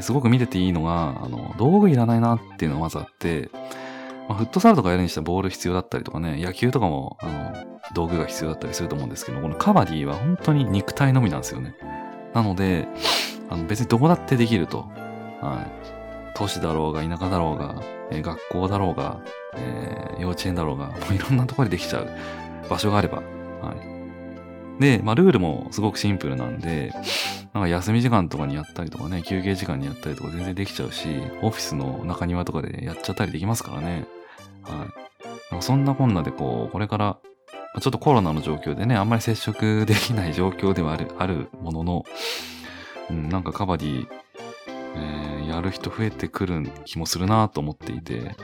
[0.00, 3.50] すごく見てていいのが、あの、道具いらないなっていうのがまずあって、
[4.28, 7.54] まあ、フットサルとかやるにしてはボール必要だったりとかね、野球とかも、あの、
[7.94, 11.74] 道具が必要だったりすると思うんですけど、このカバディは本当に肉体のみなんですよね。
[12.34, 12.88] なので、
[13.48, 14.88] あの別にどこだってできると。
[15.40, 16.36] はい。
[16.36, 19.20] 都市だろうが、田舎だろうが、えー、学校だろうが、
[19.54, 22.08] えー、幼稚園だろうが、もういろんなところでできちゃう
[22.68, 23.18] 場所があれば。
[23.62, 23.74] は
[24.78, 24.80] い。
[24.80, 26.92] で、まあ、ルールもすごくシンプルなんで、
[27.54, 31.08] なんか休み時間とかにやったりとかね、休憩時間にやったりとか全然できちゃうし、
[31.40, 34.06] オフィスの中庭とかでやっちゃったりできますからね。
[34.66, 34.86] は
[35.58, 35.62] い。
[35.62, 37.18] そんなこんなでこう、これから、
[37.80, 42.04] ちょっとコロナの状況でね、あんまり接触できない状況ではある、あるものの、
[43.10, 44.06] うん、なんかカバディ、
[44.96, 48.34] えー、やる人増えてくる気もするなと思っていて、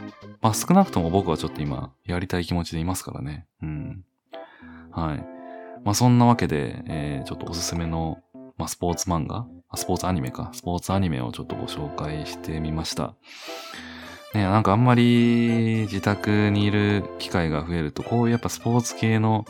[0.40, 3.46] まあ少なくとも僕はちょっと今、やりたい気持ちでいますからね。
[3.62, 4.04] うん。
[4.90, 5.26] はい。
[5.84, 8.18] まあそんなわけで、えー、ちょっとおすすめの
[8.62, 10.50] まあ、スポーツ漫画スポーツアニメか。
[10.52, 13.14] スポーツアニメをちょっとご紹介してみました。
[14.34, 19.44] ね、なんかあんまり自宅にいる機会が増えると、こういうやっぱスポーツ系の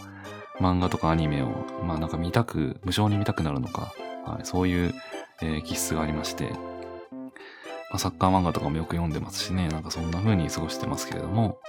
[0.61, 3.93] 漫画とかアニメを、まあなんか見たく、無償に見たくなるのか、
[4.27, 4.95] はい、そういう、
[5.41, 11.61] えー、気質がありまして、まあ、サッカー漫画とかもよく読んでますしね、なんかそんな風に過ごしてますけれども、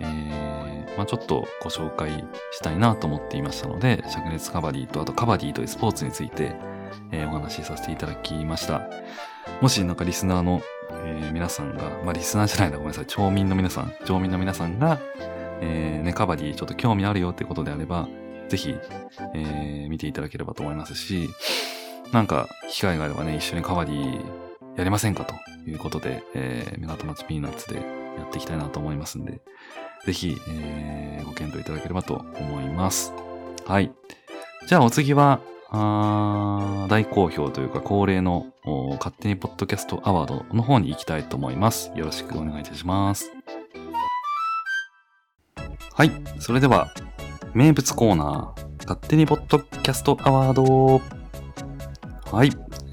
[0.00, 6.56] えー、まあちょっとご紹介したいなと思っていましたので、灼熱カバディとあとカバディというスポーツについて、
[7.12, 8.82] えー、お話しさせていただきました。
[9.60, 10.60] もしなんかリスナーの、
[11.04, 14.98] えー、皆さんが、まあリスナーじゃないな、ごめんなさい、町民の皆さん、町民の皆さんが、
[15.60, 18.08] えー、ね、カバディちょっと興味あるよってことであれば、
[18.48, 18.74] ぜひ、
[19.34, 21.30] えー、見ていただければと思いますし、
[22.12, 24.20] なんか、機会があればね、一緒にカバディ
[24.76, 25.34] やりませんかと
[25.68, 29.40] いうことで、えー、港町ピーナッツでやっていきたいなと思いますんで、
[30.04, 33.12] ぜひ、えー、ご検討いただければと思います。
[33.66, 33.92] はい。
[34.66, 35.40] じゃあお次は、
[35.72, 38.46] あ大好評というか恒例の
[38.98, 41.92] 勝手にポッドキャストアワードの方に行きたいと思います。
[41.94, 43.30] よろしくお願いいたします。
[45.94, 46.10] はい。
[46.40, 46.92] それでは、
[47.54, 51.00] 名物コーナー、勝手にポッドキャストアワード。
[52.36, 52.50] はい。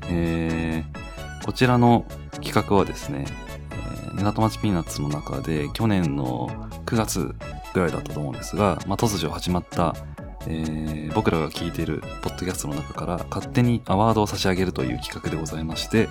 [0.10, 2.06] えー、こちらの
[2.42, 3.26] 企画はですね、
[3.72, 6.50] えー、港町ピーナッツの中で去年の
[6.86, 7.34] 9月
[7.74, 9.96] ぐらいだったと思うんですが、まあ、突如始まった
[10.46, 16.10] えー、僕らが聞いているポッドキャストの中から勝手にアワードを差し上げるという企画でございまして、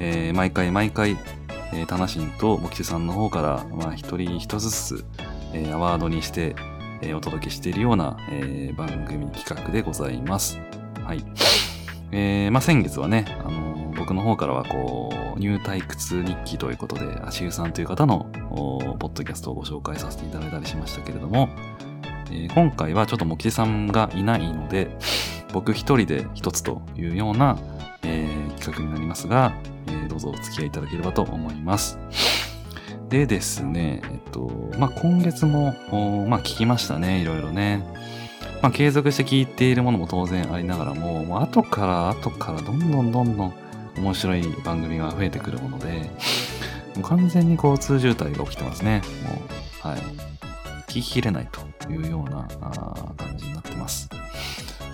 [0.00, 1.16] えー、毎回毎回、
[1.72, 5.04] えー、タナシンとモキテさんの方から、まあ、一人一つずつ、
[5.52, 6.56] えー、アワードにして、
[7.02, 10.58] えー、お届けしているような、えー、番組企画でございます。
[11.04, 11.24] はい。
[12.10, 18.30] えー、まあ、先月はね、あのー、僕の方からはこう、ニュー退屈日記ということで、足湯さんという方の、
[18.98, 21.50] ポッドキャストをご紹介させていただいたりしましたけれども、
[22.30, 24.96] えー、今回はちょっとモキテさんがいないので、
[25.52, 27.58] 僕一人で一つというような、
[28.02, 29.54] えー、企画になりますが、
[29.86, 31.98] えー、どうぞお付き合いいただければと思います。
[33.08, 35.74] でですね、えっと、まあ、今月も、
[36.26, 37.82] まあ、聞きましたね、いろいろね。
[38.60, 43.54] まあ、継続して聞いているものも当然ありながらも、もう後から後からどんどんどんどん
[43.96, 46.10] 面白い番組が増えてくるもので、
[46.96, 49.02] もう完全に交通渋滞が起きてますね。
[49.24, 49.30] も
[49.84, 50.27] う、はい。
[50.88, 51.68] 聞ききれないと。
[51.92, 52.46] いうような
[53.16, 54.08] 感じになってます。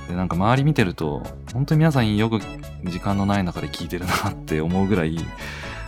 [0.08, 2.40] で、なんか周り見てると、本当に皆さんよく
[2.84, 5.18] 時間のない中で聞いてるなって思うぐらい、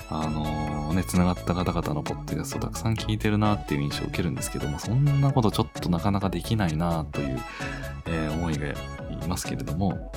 [0.08, 7.40] あのー、ね、繋がった方々のポッドキャストたくさん聞いてるなっていう印象を受けるんですけども、そんなことちょっとなかなかできないなという、
[8.06, 8.74] えー、思いがい
[9.28, 10.12] ますけれども、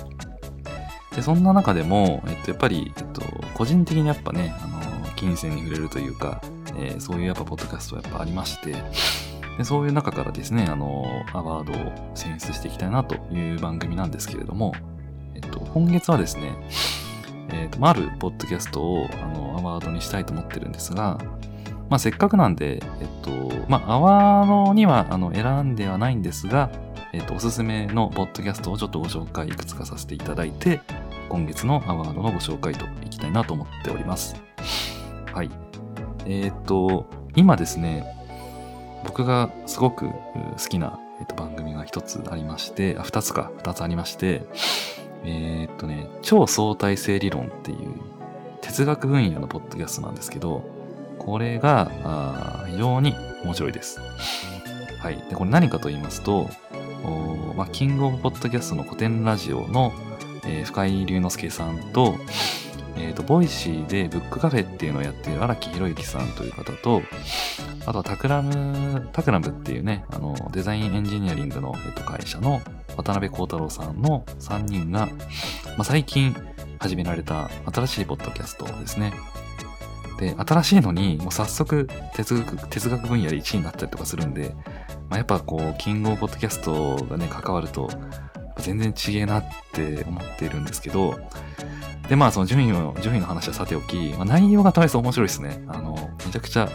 [1.16, 3.22] で、そんな中でも、えっと、やっぱり、えっと、
[3.56, 6.42] 個人的にやっぱね、あのー、金銭に触れるというか、
[6.78, 8.76] えー、そういうやっぱポッドキャストはやっぱありまして、
[9.60, 14.74] でそういう中からですね、あの、アワードを選出していきたいなという番組なんですけれども、
[15.36, 16.56] えっと、今月はですね、
[17.52, 21.18] えっと、まあるポッドキャストを、あの、アワードにしたいと思ってるんですが、
[21.90, 22.82] まあ、せっかくなんで、えっ
[23.22, 23.32] と、
[23.68, 26.72] まあ、アワードには、あの、選んではないんですが、
[27.12, 30.80] えっと、おすすめのポッドキャストをちょっとご紹介いくつかさせていただいて、
[31.28, 34.42] 今月のアワードのご紹介といきたいなと思っております。
[35.34, 35.52] はい。
[36.26, 38.19] えっと、今ですね、
[39.04, 40.14] 僕がすごく好
[40.70, 44.44] きなえっと、番組が一つありまして、あ、二つか、二つありまして、
[45.26, 47.94] えー、っとね、超相対性理論っていう
[48.62, 50.64] 哲学分野のポッドキャストなんですけど、
[51.18, 54.00] これがあ非常に面白いです。
[55.02, 55.18] はい。
[55.30, 56.50] で、これ何かと言いますと、
[57.56, 59.92] まあ、キングオブポッドキャストのコテンラジオの、
[60.46, 62.16] えー、深井龍之介さんと、
[63.00, 67.02] えっ、ー、と、 Voicy でブックカフェっていうのをやっている荒木博行さんという方と、
[67.86, 72.62] あとはタクラム、タクラムっていうね、あの、デザインエンジニアリングの、えっと、会社の
[72.98, 75.14] 渡邉康太郎さんの3人が、ま
[75.80, 76.36] あ、最近
[76.80, 79.14] 始められた新しいポッドキャストですね。
[80.20, 84.54] で、新しいのに、もう早速哲学、哲学分野で1位になったりとかするんで、
[85.10, 87.90] まあ、やっぱこう、キングオブポッドキャストがね、関わると、
[88.58, 91.18] 全然違えなって思っているんですけど、
[92.10, 95.64] で、まあ、その順位の、順位の話はさておき、まあ、内容がとりあえず面白いですね。
[95.68, 96.68] あの、めちゃくちゃ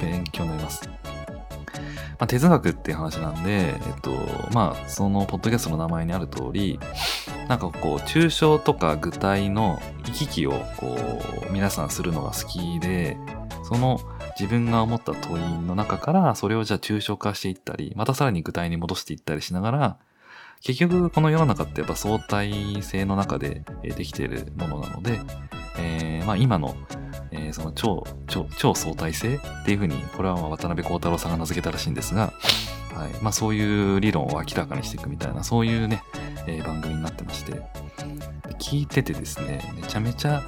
[0.00, 0.88] 勉強になります。
[0.88, 4.12] まあ、哲学っていう話なんで、えっと、
[4.52, 6.78] まあ、そのポッドキャストの名前にある通り、
[7.48, 10.96] なんかこう、抽象とか具体の行き来を、こ
[11.48, 13.16] う、皆さんするのが好きで、
[13.64, 14.00] その
[14.38, 19.96] 自分が思った問いの中から、それをじゃあ抽象化していったり、またさらに具体に戻していったりしながら、
[20.62, 25.20] 結局この世の中ってやっぱ相対性の中でできているものなので、
[25.78, 26.76] えー、まあ今の、
[27.30, 32.32] えー、その超超超相対性っていうふうにこれは渡辺幸太郎さんが名付けたらしいんですが、
[32.94, 33.22] はい。
[33.22, 36.02] まあ、そういう理論を明らかにしていくみたいなそういうね、
[36.46, 37.62] えー、番組になってまして。
[38.58, 40.42] 聞いててですねめちゃめちゃ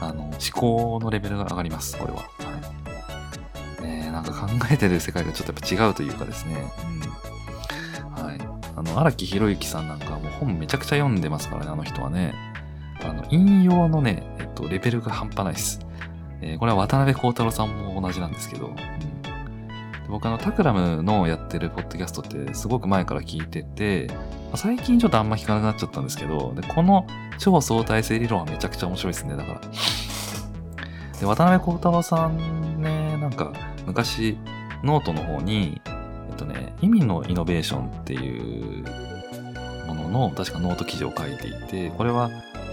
[0.00, 2.28] あの思考のレベルが上がりますこれは、はい。
[3.82, 7.03] えー、なんか考えてる世界がちょっとやっぱ違うというかですね、うん、
[8.84, 12.34] の荒木宏之さんなんかもう本めちゃくちゃ読んでますからねあの人はね
[13.02, 15.80] あの引用のね、えっと、レベルが半端ないです。
[16.40, 18.76] えー、これは渡辺幸太郎さんも同じなんですけど、うん、
[20.08, 24.08] 僕あの、タクラムのやってるポッドキャストってすごく前から聞いてて、
[24.54, 27.06] 最近ちょっとあんま聞かなくなっちゃったんですけど、でこの
[27.38, 29.60] 超相対性理論はめちゃくちゃ面白いですね、だから。
[31.20, 33.52] で、渡邉康太郎さんね、なんか
[33.86, 34.38] 昔
[34.82, 35.80] ノートの方に、
[36.34, 38.84] っとね、意味のイノベーションっていう
[39.86, 42.30] ものの確かノート記事を書いていて、これは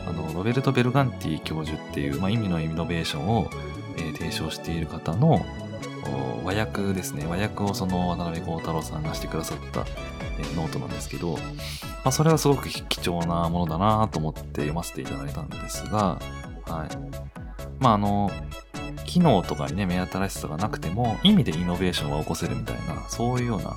[0.07, 3.49] あのロベルト・ベルガンティ教授っていう、まあ、意味のイノベーションを、
[3.97, 5.45] えー、提唱している方の
[6.43, 7.25] 和訳ですね。
[7.27, 9.85] 和訳をその渡辺幸太郎さんがしてくださった、
[10.39, 11.39] えー、ノートなんですけど、ま
[12.05, 16.19] あ、それはすごく貴重なものだなと思って読ませていただいたんですが、
[16.65, 16.97] はい。
[17.79, 18.31] まあ、あの
[19.11, 23.75] 機能とかにね目新しさがなくても意味でイノベーションは起こせるみたいなそういうような、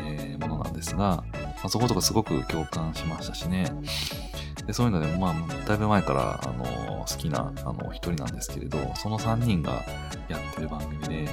[0.00, 1.24] えー、ものなんですが、ま
[1.64, 3.72] あ、そことかすごく共感しましたしね
[4.68, 9.82] でそういうので、まあ、だいぶ前から、あの、好きな、あの、一人なんですけれど、その3人が
[10.28, 11.26] やってる番組で、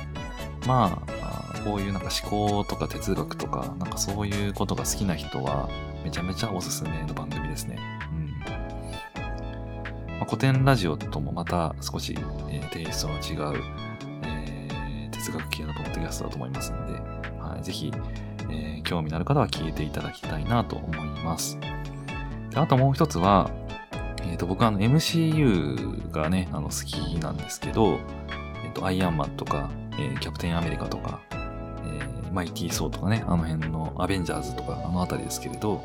[0.66, 5.70] まあ、こういうなんか思考とか哲学とか、なんかそういうことが好きな人は、
[6.06, 7.78] めちゃめちゃおすすめの番組ですね。
[10.18, 12.16] まあ、古典ラジオともまた少し、
[12.50, 13.62] えー、テイストの違う、
[14.24, 16.94] えー、哲学系のポッドキャストだと思いますので、
[17.40, 17.92] はい、ぜひ、
[18.50, 21.58] えー、興味のある方は聞いていただきたいなと思います。
[22.56, 23.52] あともう一つは、
[24.22, 28.00] え、ー、と、僕はあの MCU がね、あの好きなんですけど、
[28.64, 35.84] え、ー、と、アイアンマンとか、えー、キャプテンアメリカとか、えー、マイティー・ソーとかね、あの辺のアベンジャーズとか、あの辺りですけれど、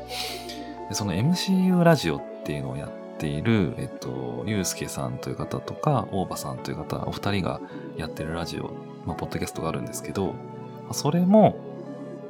[0.91, 7.61] その MCU ラジオっていうのをやってている、えっと、ゆうすけさんという方とか、大場さんという方、お二人が
[7.95, 8.73] やってるラジオ、
[9.05, 10.33] まあ、ポッドキャストがあるんですけど、
[10.91, 11.55] それも、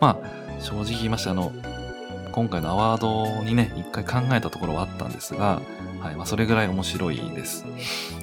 [0.02, 1.54] まあ、正直言いまして、あの、
[2.34, 5.62] 今回のアワードにね、一回考えたところはあったんですが、
[6.02, 7.66] はいまあ、それぐらい面白いです。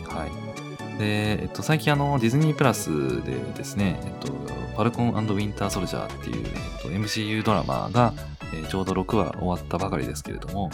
[0.07, 0.99] はい。
[0.99, 8.13] で、えっと、最近あの、ディズニープラスでですね、えっと、ファルコンウィンターソルジャーっていう、えっと、MCU ドラマが、
[8.53, 10.71] えー、ちょうど6話終わったばかりですけれども、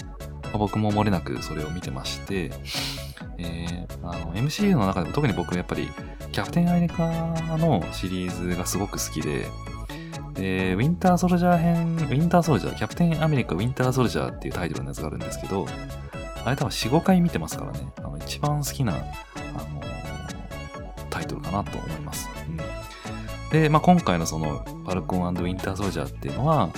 [0.58, 2.50] 僕も漏れなくそれを見てまして、
[3.38, 5.88] えー、あの MCU の中でも特に僕やっぱり
[6.32, 7.06] キャプテンアメリカ
[7.58, 9.46] のシリーズがすごく好きで、
[10.34, 15.66] で、ウィンターソルジャー編、ウィンターソルジャー、キャプテンアメリカウィンターソルジャーっていうタイトルのやつがあるんですけど、
[16.44, 19.80] あれ多分4、5回見てますからね、あの一番好きな、あの
[21.08, 22.28] タイトルかなと思います。
[22.48, 22.56] うん、
[23.50, 26.70] で、まあ、今回のその、パルコンウィンターソルジャーっていうのは、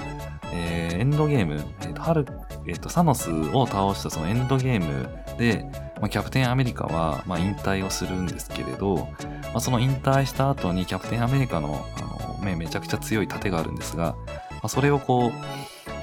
[0.57, 2.26] えー、エンドゲーム、え、ー、と、春、
[2.66, 5.66] え、ー、と、サノスを倒したそのエンドゲームで、
[6.00, 14.14] まあ、キャプテンアメリカは、まあ、引退をするんですけれど、まあ、その引退した後にキャプテンアメリカのあのめめちゃくちゃ強い盾があるんですが、
[14.50, 15.32] まあ、それをこう、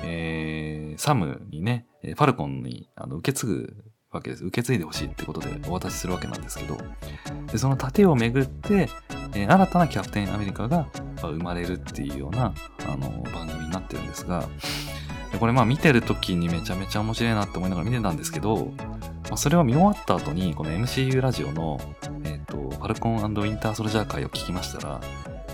[0.04, 3.74] えー、サムにね、ファルコンにあの受け継ぐ
[4.12, 4.45] わけです。
[4.45, 6.78] 受け継いでほしいってことでお渡しするわけなんですけど、
[7.51, 8.89] でその盾をめぐって、
[9.34, 10.88] えー、新たなキャプテンアメリカが
[11.22, 12.54] 生まれるっていうような
[12.86, 14.48] あの番組なってるんですが、
[15.40, 18.72] これまあ見てる時にめちゃめちゃ面白いなって思いながら見てたんですけど、
[19.24, 21.80] まあ、それを見終わった後に、この MCU ラジオの、
[22.24, 25.02] えっ、と、ファルコンウィンターソルジャー会を聞きましたら、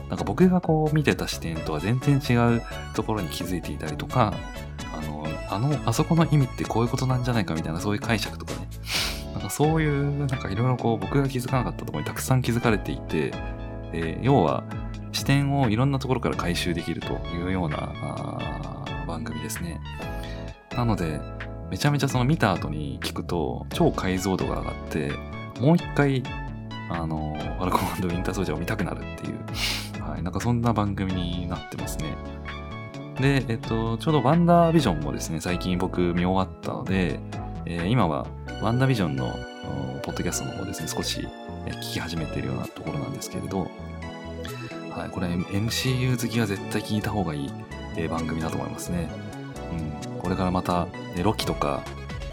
[0.10, 2.62] なんか僕がこう見てた視点とは全然違う
[2.96, 4.34] ところに気づいていたりとか、
[4.94, 8.68] あの、あの、あそこの意味ってこういうことなんじゃないかみたいなそういう解釈とかね、
[9.34, 13.32] なんかそういう、なんかいろいろこう僕が気づかなかったところにたくさん気づかれていて、
[13.94, 14.64] えー、要は
[15.12, 17.94] 視点をいろんなところから回収できるというような
[19.08, 19.80] 番組ですね。
[20.76, 21.20] なので、
[21.70, 25.12] めちゃめちゃその見た後に聞くと超解像度が上がって、
[25.60, 26.24] もう一回、
[26.90, 29.40] あの、ワルコウィンターソルジャーを見たくなるっていう、
[30.02, 32.16] はい、なんかそんな番組になってますね。
[33.20, 37.20] で、えっと、ちょうどワンダービジョンもですね、最近僕見終わったので、
[37.66, 38.26] えー、今は
[38.62, 39.36] ワンダービジョンの
[40.04, 41.28] ポッドキャストの方ですね、少し
[41.68, 43.70] 聞き始めているようなところなんですけれど、
[45.00, 47.52] はい、これ MCU 好きは絶対聞いた方がいい、
[47.96, 49.10] え、番組だと思いますね。
[50.12, 51.84] うん、これからまた、ね、ロキとか、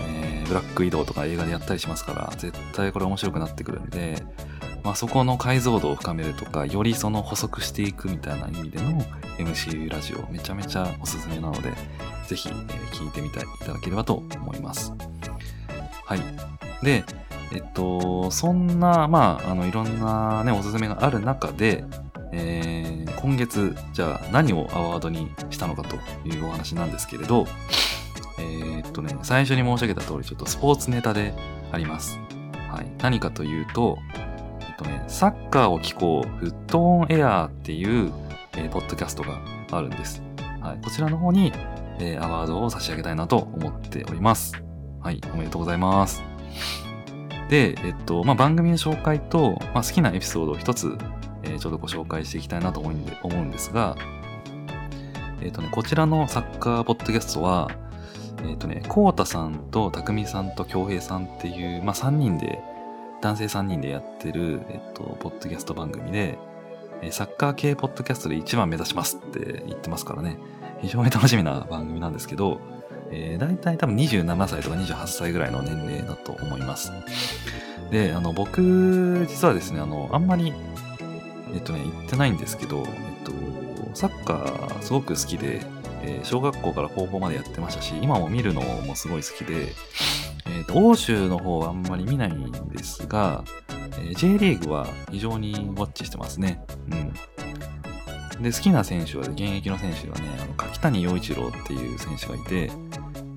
[0.00, 4.20] えー、ブラック移動とか映画でやったりしますから、絶対これ面白くなってくるんで、
[4.82, 9.00] まあ、そこの解像度を深めるとか、よりその補足していくみたいな意味での
[9.38, 11.70] MCU ラジオ、めちゃめちゃおすすめなので、
[12.26, 14.92] ぜひ、えー、聞いてみていただければと思います。
[16.04, 16.20] はい。
[16.82, 17.04] で、
[17.52, 21.84] えっと、そんな、まあ、あの、いろんなね、おすすめがある中で、
[22.38, 25.96] えー、今月、じゃあ何をアワードにしたのかと
[26.28, 27.46] いうお話なんですけれど、
[28.38, 31.34] えー、っとね、最初に申し上げた通り、ちょっとスポーツネタで
[31.72, 32.18] あります。
[32.70, 32.92] はい。
[32.98, 33.98] 何かというと、
[34.60, 38.12] えっとね、サッカーを聞こう、フットオンエアーっていう、
[38.52, 40.22] えー、ポッドキャストがあるんです。
[40.60, 40.84] はい。
[40.84, 41.52] こちらの方に、
[41.98, 44.62] えー、アワードを差し上げたいなと思っております。
[45.00, 45.22] はい。
[45.32, 46.22] おめでとうございます。
[47.48, 50.98] で、えっと、まあ、番組の紹介と、まあ、好きなエピソードを一つ、
[51.48, 53.96] え、ちょっとご紹介していきたいなと思うんで思うんですが、
[55.40, 57.70] えっとね、こちらのサッカーポッドキャストは、
[58.44, 62.60] えっとね、コウタさんとたくみさんと京平さんっていう、まあ、3人で、
[63.22, 66.38] 男性3人でやってる、えっと、ポッドキャスト番組で、
[67.10, 70.38] サッカー系ポッドキャストで1番目指しますって言ってますからね。
[70.80, 72.60] 非常に楽しみな番組なんですけど、
[73.10, 76.92] えー、大体多分27歳とか28歳ぐらいの年齢だと思います。
[77.90, 80.52] で、あの、僕、実はですね、あの、あんまり、
[81.56, 82.86] えっとね、言ってないんですけど、えっ
[83.24, 83.32] と、
[83.94, 85.62] サッカーすごく好きで、
[86.02, 89.72] えー、小学校から高校までやってましたし、今も見るのもすごい好きで、
[90.46, 96.62] えっ、ー、と、欧州の方はあんまり見ないんですが、えー、J リーグは非常にウォッチしてますね。
[96.92, 98.42] うん。
[98.42, 102.70] で、好きな選手は、現役の選手はね、あの柿谷陽一郎っていう選手がいて、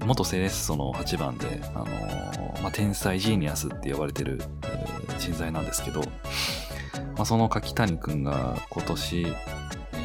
[0.05, 6.01] 元セレッソの8番で、あのー、まあ、天才ジーニアスって呼ばれてる、えー、人材なんですけど、
[7.15, 9.27] まあ、その柿谷くんが今年、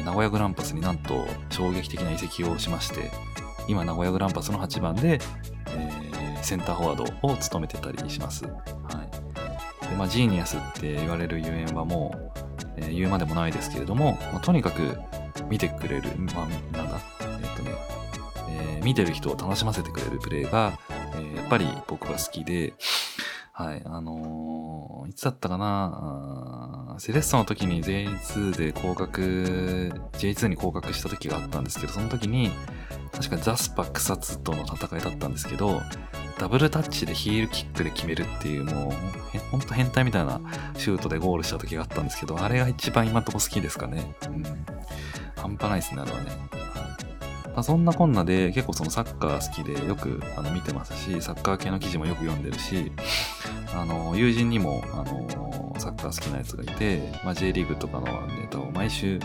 [0.05, 3.11] 名古屋グランパスになんと衝撃的な移籍をしまして、
[3.67, 5.19] 今名古屋グランパスの8番で、
[5.69, 8.45] えー、センターフォワードを務めてたりします。
[8.45, 8.51] は
[9.81, 9.87] い。
[9.89, 12.41] で、まあ、ジーニアスって言われるゆえんはもう、
[12.77, 14.97] えー、言うまでもないですけれども、まあ、とにかく
[15.49, 16.99] 見てくれる、まあ、なんだ、
[17.41, 17.71] えっとね、
[18.49, 20.77] えー、見てる人を楽しませてくれるプレーが、
[21.15, 22.73] え、やっぱり僕が好きで、
[23.57, 26.97] はい、あのー、いつだったかな？
[26.99, 32.51] セレッソの時に J2 で降格、J2 に降格した時があったんですけど、その時に、
[33.13, 35.81] 確かザスパ草津との戦いだったんですけど、
[36.37, 40.41] ダブルタッチでヒールキックで決めるっていう、もう、ほんと変態みたいな
[40.77, 44.15] シュートでゴールした時があったんですけど、あれが一番今んとこ好きですかね。
[44.27, 44.43] うん。
[45.37, 46.31] 半端ないですね、あれはね。
[47.55, 52.91] まあ、そんなこんなで結構そのサッカー好きでよくあの見てますし、サッカー系の記事もよく読んでるし、
[53.73, 59.19] あの、友人にも、あの、サッカー好きなやつがいて、まあ、J リーグとかのネタを毎週、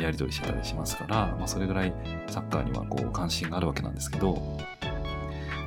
[0.00, 1.92] やり取りしてたりしますから、まあ、それぐらい
[2.28, 4.58] サッカーにはこう関心があるわけなんですけど、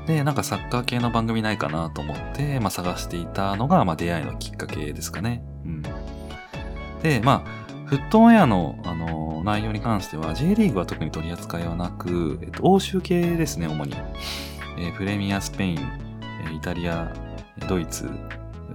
[0.06, 5.44] で、なんかサッカー系の番組ないかなと思って、まあ、探していたのが、まあ、出会いのきっかけですかね。
[5.66, 5.82] うん。
[7.02, 13.96] で、まあ、フットオンエアの、あの内容に関しては、J リーグは特に取り扱いはなく、えっと、欧州系ですね、主に。
[14.78, 15.80] えー、プレミア、スペイン、
[16.50, 17.14] えイタリア、
[17.70, 18.10] ドイツ、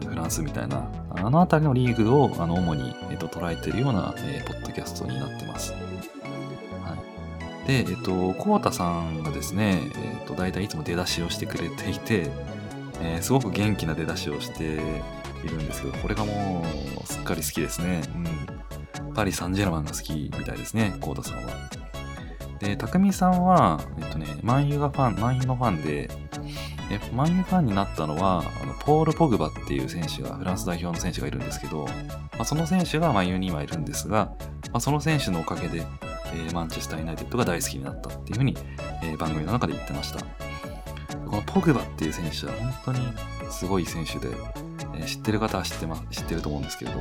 [0.08, 5.72] フランスみたいな、あの辺りのリーグをあの主に、えっと、捉えているような、えー、ポッドキャストになってます。
[5.72, 5.78] は
[7.64, 12.30] い、で、えっと、コウタさんがですね、えっと、大体いつも出だしをしてくれていて、
[13.02, 16.64] えー、すごく元気な出だしをしているんですけど、これがも
[17.02, 18.02] う、すっかり好きですね。
[18.14, 18.59] うん。
[19.20, 21.52] パリ・サンジェルマンが好きみたいですね、コウタさんは。
[22.58, 26.08] で、匠さんは、えっとね、マンユがファン、マンユのファンで、
[26.88, 31.92] で、マンユファンになったのは、あのポール・ポグバっていう選手が、フランス代表の選手がいるんですけど、ま
[32.38, 34.32] あ、その選手がマンユに今いるんですが、
[34.72, 35.86] まあ、その選手のおかげで、
[36.32, 38.56] えー、マンチェスター・ユナイテッドが大好きになったっていうふうに、
[39.02, 40.20] えー、番組の中で言ってました。
[41.28, 43.12] このポグバっていう選手は本当に
[43.50, 44.34] すごい選手で、
[44.94, 47.00] えー、知ってる方は知って,、ま、知ってると思うんですけれど、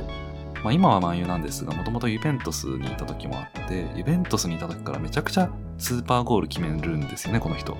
[0.62, 7.76] まあ、今はマンユなんですが、もともとユベントスにいた時もあって、ユベントスにいた時からめちゃくちゃスーパーゴール決めるんですよね、この人。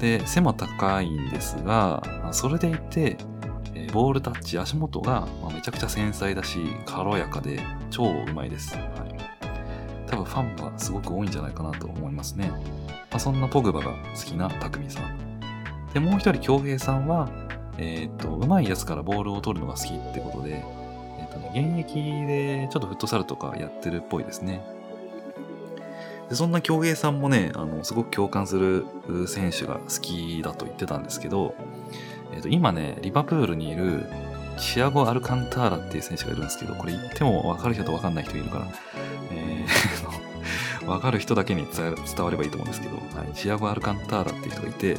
[0.00, 2.02] で、背も高いんですが、
[2.32, 3.16] それでいて、
[3.92, 7.60] ボールタッチ、足元がめちゃくちゃ繊細だし、軽やかで
[7.90, 8.76] 超うまいです。
[8.76, 12.50] はい、多分ファンはすごく多いんじゃないかなと思いますね。
[13.10, 15.40] まあ、そんなポグバが好きな匠さん。
[15.92, 17.28] で、もう一人、京平さんは、
[17.78, 20.64] えっ、と、うまいやつからボールを取るのが好きってことで、
[21.54, 21.94] 現役
[22.26, 24.60] でちょっとフットサルとかやってるっぽいですね。
[26.28, 28.86] でそんな京平さんもね、あの、すごく共感する
[29.26, 31.56] 選手が好きだと言ってたんですけど、
[32.32, 34.06] えー、と今ね、リバプールにいる
[34.56, 38.68] チアゴ・アルカンターラっていう選手がいるんですけど、これ言っても分かる人と分かんない人いるから、
[39.32, 44.98] えー、分かる人だけに伝わればいいと思うんですけど、はい、チアゴ・アルカンターラっていう人がいて、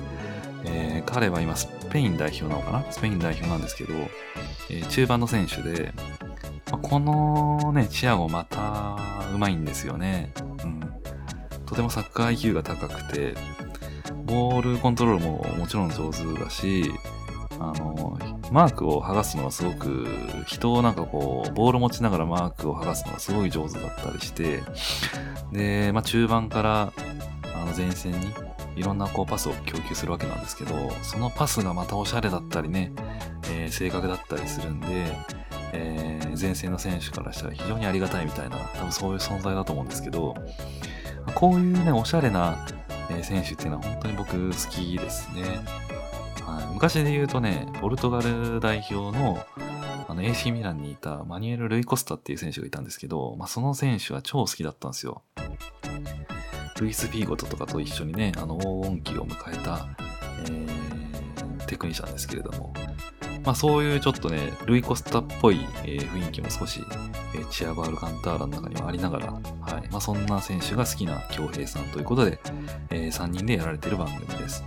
[0.65, 2.91] えー、彼は今スペイン代表なのかな？
[2.91, 3.93] スペイン代表なんですけど、
[4.69, 5.93] えー、中盤の選手で、
[6.71, 8.97] まあ、このね、チアゴまた
[9.33, 10.33] うまいんですよね。
[10.63, 10.79] うん。
[11.65, 13.35] とてもサッカー IQ が高くて、
[14.25, 16.91] ボールコントロールももちろん上手だし、
[17.59, 18.17] あの、
[18.51, 20.07] マークを剥がすのがすごく、
[20.47, 24.63] 人をなんかこう、ボール持ちながらマークを剥がすのがすごい上手だったりして、
[25.51, 26.93] で、まあ中盤から
[27.53, 28.33] あの前線に
[28.75, 32.93] いろんなこうパスを供給するわけなんですけど、そのパスがまたおしゃれだったりね、
[33.51, 35.15] えー、正確だったりするんで、
[35.73, 40.35] えー、前線の選手からしたら非常にありがたいみたいな、多分そういう存在だと思うんですけど、
[41.35, 42.65] こういうね、おしゃれな
[43.23, 45.43] 選手っていうのは本当に僕好きですね。
[46.45, 49.45] はい、昔で言うとね、ポルトガル代表の
[50.07, 55.21] あの AC ミランにいたマニュエル・ルイ・コスタっていう選手がいたんですけど、まあ、その選手は超好きだったんですよ。
[56.81, 59.87] ルイス・フィーゴトとかと一緒にね、あの黄金期を迎えた、
[60.41, 62.73] えー、テクニシャンですけれども、
[63.43, 66.81] まあそういうちょっとね、ルイ・コスタっぽい、えー、雰囲気も少し、
[67.33, 69.41] えー、チアバール・カンターラの中にはありながら、はい。
[69.89, 72.39] まあそんな選手が好きな京平さんということで、
[72.91, 74.63] えー、3人でやられてる番組です。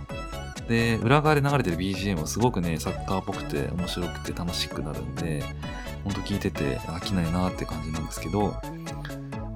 [0.67, 5.43] で、裏側で流れてる BGM もすごくね、サッカーっぽくて面白くて楽しくなるんで、
[6.03, 8.55] ほんと聞いてて飽きないなって感じなんですけど、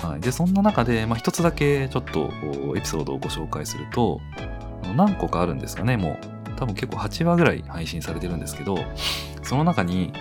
[0.02, 0.22] はい。
[0.22, 2.32] で、そんな中で、まあ一つだけちょっと
[2.76, 4.22] エピソードをご紹介すると、
[4.96, 6.39] 何個かあるんですかね、もう。
[6.60, 8.78] 多分結構8話ぐらい配信されてるんですけど、
[9.44, 10.12] その中に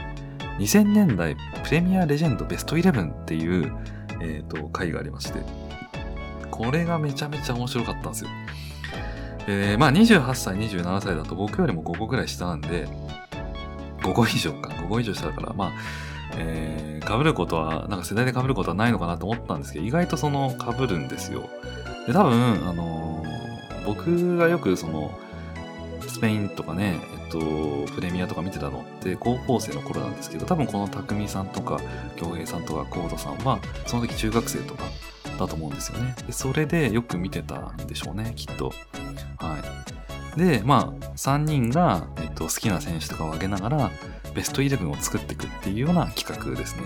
[0.60, 3.72] 2000年代プレミアレジェンドベスト11っていう、
[4.20, 5.40] えっ、ー、と、回がありまして、
[6.52, 8.30] これがめちゃめちゃ面白かったんですよ。
[9.48, 12.86] えー、まあ28歳、27歳だと僕よりも5個ぐらい下なんで、
[14.02, 15.72] 5個以上か、5個以上下だから、まあ、
[16.36, 21.48] えー、被ることは、なんか世代で被ることはないのかなと思ったんですけど、意外とその被るんですよ。
[22.06, 25.10] で、多分、あのー、僕がよくその、
[26.18, 27.38] スペインとかね、えっと、
[27.94, 31.80] プレミアとか見てたのって高校生の頃なんですけど、多分この匠さんとか、
[32.16, 34.82] 京平さんとか、コードさんは、その時中学生とか
[35.38, 36.16] だと思うんですよね。
[36.26, 38.72] でそれでよく見てたんでしょうね、きっと。
[39.38, 39.58] は
[40.36, 40.38] い。
[40.38, 43.90] で、まあ、3人が、えっと、好きな選手とかを挙げながら、
[44.34, 46.82] ベストイレブンを作っていくっていうような企画ですね。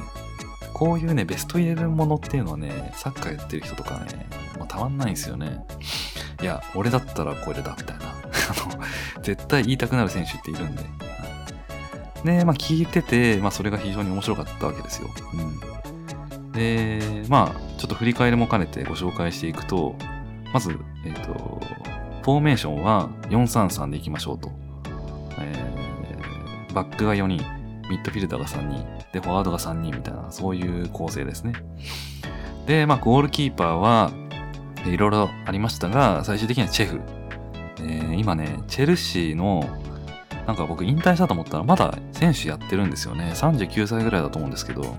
[0.74, 4.26] こういうね、ベストイレブンものっていうのはね、サッカーやってる人とかね、
[4.58, 5.64] もうたまんないんですよね。
[6.42, 8.04] いや、俺だったらこれだ、みたいな。
[8.10, 10.84] あの、絶対言いたくなる選手っているんで。
[12.24, 15.08] で、まあ聞いてて、まあそれが非常に面白かったわけですよ。
[15.34, 16.52] うん。
[16.52, 19.96] で、まあ、ちょっと振り返りも兼ねてご紹介していくと、
[20.52, 21.60] まず、えっ、ー、と、
[22.22, 24.52] フォーメーションは433でいきましょうと。
[25.38, 27.38] えー、バックが4人、
[27.88, 31.54] ミッドフィルダーが3人、で、フォワードが3人みたいな、そういう構成ですね。
[32.66, 34.12] で、まあ、ゴールキーパーは、
[34.86, 37.00] いろいろありましたが、最終的にはチェフ。
[37.80, 39.68] えー、今ね、チェルシーの、
[40.46, 43.32] なんか僕引退したと思ったらまだ選手やってるんですよね。
[43.34, 44.96] 39歳ぐらいだと思うんですけど。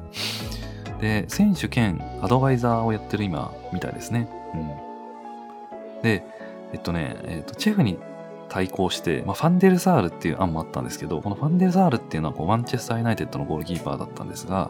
[1.02, 4.30] で、選手兼アドバイザーをやってる今みたいですね。
[4.54, 6.02] うん。
[6.02, 6.24] で、
[6.72, 8.00] えっとね、えっと、チェフに
[8.48, 14.70] 対抗して、まあ、ファンデルサールっていう案もあったんですけど、このファンデルサールっていうのはこうマンチェスター・ユナイテッドのゴールキーパーだったんですが、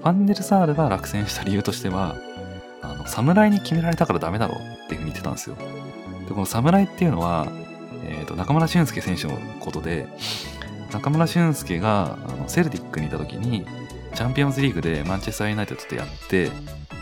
[0.00, 2.16] ファンデルサールが落選した理由としては、
[2.92, 5.56] あの、侍に決められたからダメだろうっていうふうに言ってたんですよ。
[6.28, 7.46] で、この侍っていうのは、
[8.04, 10.06] えっ、ー、と、中村俊輔選手のことで、
[10.92, 13.66] 中村俊輔があのセルティックにいた時に、
[14.14, 16.50] チャンピオンズリーグでマンチェスターユナイテッドとやって、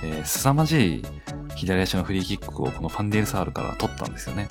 [0.03, 1.07] えー、凄まじい
[1.55, 4.49] 左足のフリーキックをこのファンデルサールから取ったんですよね。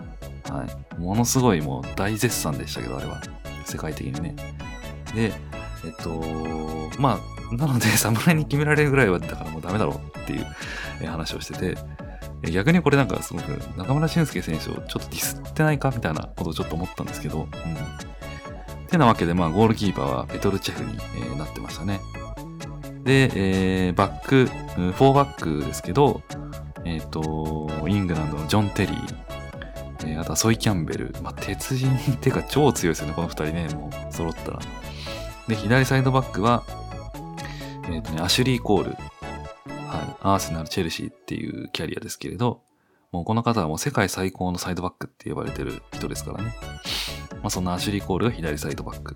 [0.50, 1.02] はい。
[1.02, 3.22] ものすごいもう大絶賛でしたけど、あれは。
[3.66, 4.36] 世界的にね。
[5.16, 5.34] で、
[5.86, 6.22] えっと、
[7.00, 7.20] ま
[7.52, 11.78] あ、なので、 侍に決められるぐらいは、だからもうダメだろうっていう話をしてて、
[12.52, 18.88] 逆にこれなんかすごく中村俊輔選手をちょっとディスってないかみたいなことをちょっと思ったんですけど、うん。
[18.88, 22.02] てなわけで、まあ、ゴールキーパーはペトルチェフに、なってましたね。
[23.04, 26.22] で、えーバック、うん4バックですけど、
[26.86, 29.24] えっ、と、イングランドのジョン・テリー、
[30.06, 34.60] えあとはソイ・キャンベル、まあ、鉄人っていうか超強いですよね、この二人ね、もう揃ったら。
[35.48, 36.64] で、左サイドバックは、
[37.90, 39.00] えっ、とね、アシュリー・コール、はい、
[40.22, 42.62] アーセナル、チェルシーっていうキャリアですけれど、
[43.12, 46.56] もうこの方はもう世界最高のサイドバックって呼ばれてる人ですからね。
[47.44, 49.14] まあ、そんなアシュリー・コールが左サイドバック。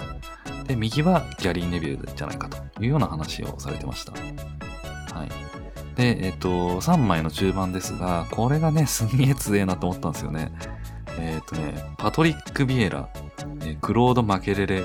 [0.68, 4.12] で、右はギャリー・ネビルじゃないかというような話をされてました。
[4.12, 5.30] はい。
[5.96, 10.52] で、えっ、と、3枚の中盤ですが、これがね、すんげえ強えなと思ったんですよね。
[11.20, 13.10] えっ、とね、パトリック・ビエラ、
[13.62, 14.84] えークロード・マケレレ、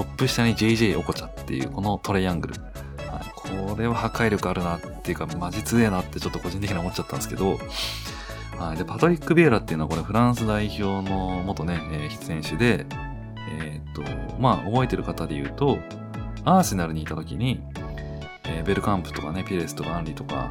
[0.00, 2.54] トップ下に JJ オコチャっていうこのトレイアングル。
[3.06, 7.58] はい、これは破壊力あるなっていうか、マジ強えなってちょっと個人的に思っちゃったんですけど、
[8.58, 12.86] はい、で、パトリック・ビエラっていうのはこれフランス代表の元ね、えー選手で、
[13.60, 14.02] えっ、と、
[14.38, 15.76] まあ、覚えてる方で言うと、
[16.46, 17.60] アーセナルにいた時に、
[18.44, 20.50] えーベルカンプとかね、ピレスとかアンリとか、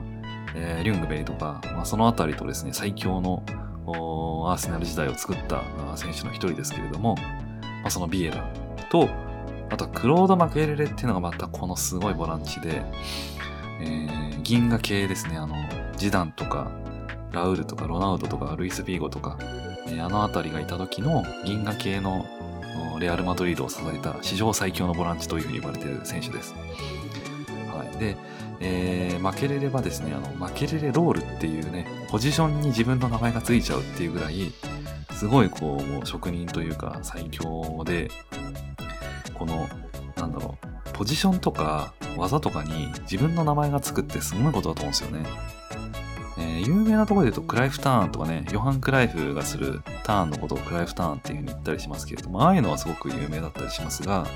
[0.54, 5.64] えーリュングベイとか、まあ、そのあたりとですね、最強のーアーセナル時代を作った
[5.95, 7.16] 選手の一人ですけれども、
[7.82, 8.47] まあ、そのビエラ
[8.91, 9.10] と、
[9.70, 12.82] あとクロード・マクエレレっていうのがまたこのすごいボランチで、
[13.82, 15.56] えー銀河系ですね、あの、
[15.96, 16.72] ジダンとか、
[17.32, 19.38] ラウルとかロナウドとかルイス・ビーゴとか、
[19.88, 22.26] えーあのあたりがいた時の銀河系の
[23.00, 26.54] レアル・マドリードを支えた史上最強のボランチというふうに言われている選手です。
[26.54, 28.18] はい、で、
[28.60, 34.52] えーマケレレはですね、あの、マケレレロールっていうね、ポジションに自分の名前がついちゃうっていうぐらい、
[35.12, 38.10] すごいこ、う職人というか最強で、
[39.40, 39.68] この、
[40.18, 45.26] なんだろう、ポジションとか技とかに自分の名前がつくってすごいことだと思うんですよね。
[46.38, 54.28] えー有名なところで言うとクライフターンとかね、ヨハン・クライフがするターンのことをクライフターンっていう風に言ったりしますけれども、ああいうのはすごく有名だったりしますが、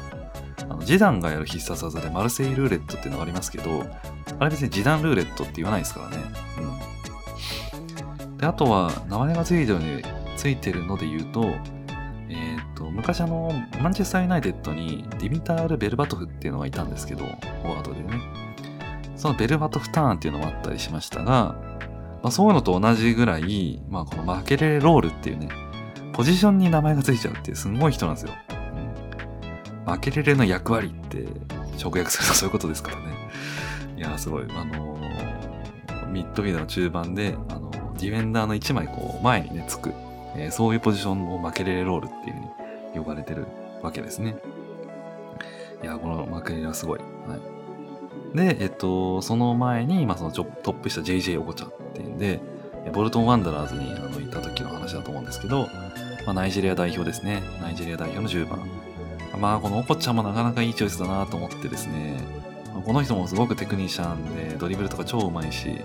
[0.62, 3.86] あのジダンがやる必殺技でマルセイルーレットっていうのがありますけど、
[4.40, 6.18] あれ別にジダンルーレットって言わないですからね。
[8.22, 8.38] うん。
[8.38, 10.06] で、あとは名前がついてるので
[10.38, 11.54] ついてるので言う、と、
[12.94, 18.44] 昔あの、マンチェスター・ユナイテッドにディミタール・ベルバトフっていうのがいたんですけど、フォワードでね。
[19.16, 21.56] そのベルバトフターンっていうのもあったりしましたが、
[22.22, 25.50] まあ、そういうのと同じぐらい、まあ、このマケレロールっていうね、
[26.14, 28.34] ポジションに名前がついちゃうっていうすごい人なんですよ。
[28.50, 31.26] うん、マケレレの役割って
[31.82, 33.04] 直訳するとそういうことですからね。
[33.98, 34.46] いやー、すごい。
[34.50, 35.04] あのー
[36.14, 39.92] ミッドフィードの中盤で、あのーディフェンダーの1枚こう前にね、つく、
[40.36, 42.63] えーそういうポジションをマケレレロールっていう風に
[42.94, 43.46] 呼ばれてる
[43.82, 44.36] わけですね。
[45.82, 47.00] いや、このマケレレはすごい。
[47.00, 47.06] は
[48.34, 48.38] い。
[48.38, 52.40] で、えっと、その前に、まあ、そのトップした JJ オコチャっていうんで、
[52.94, 55.68] ボルトン・ワンダラーズにあの行った時の話だと思うんですけど、
[56.26, 57.42] まあ、ナイジェリア代表ですね。
[57.62, 58.68] ナイジェリア代表の10番。
[59.40, 62.18] まあ、このオコチャもなかなかいいチョイスだなと思ってですね、
[62.74, 65.82] まこの人もすごくテクニシャンで、ドリブルとか超うまいし、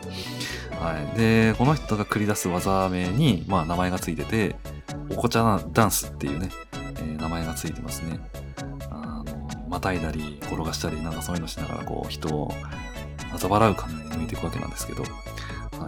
[0.78, 1.18] はい。
[1.18, 4.56] で、この人が繰り出す技名に、まあ、名前がついてて、
[5.10, 6.50] オコチャダンスっていうね、
[7.00, 8.18] えー名前がついてますね。
[8.90, 12.52] あの、またいだり、転がしたり、なんかそういうのしながら、こう、人を
[13.36, 15.08] 嘲笑うかのように抜いていくわけなんですけど、は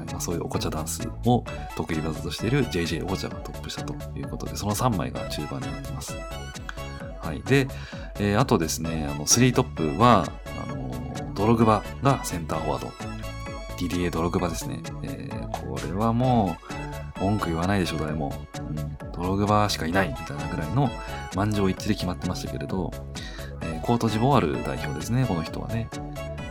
[0.02, 1.44] いまあ、そういうおこちゃダンスを
[1.76, 6.14] 得意技としている JJ おこちゃがトップしたということで、その3枚が中盤になってます。
[7.20, 7.42] はい。
[7.42, 7.66] で、
[8.18, 10.26] えーあとですね、あの、3トップは、
[10.68, 12.92] あの、ドログバがセンターフォワード。
[13.78, 14.80] ディディエ・ドログバですね。
[15.02, 15.40] えー
[15.70, 16.56] これはも
[17.16, 18.32] う、文句言わないでしょ、誰も。
[18.58, 20.90] うん、ドログバしかいないみたいなぐらいの
[21.36, 22.90] 満場一致で決まってましたけれど、
[23.62, 25.88] えーコートジボワール代表ですね、この人はね。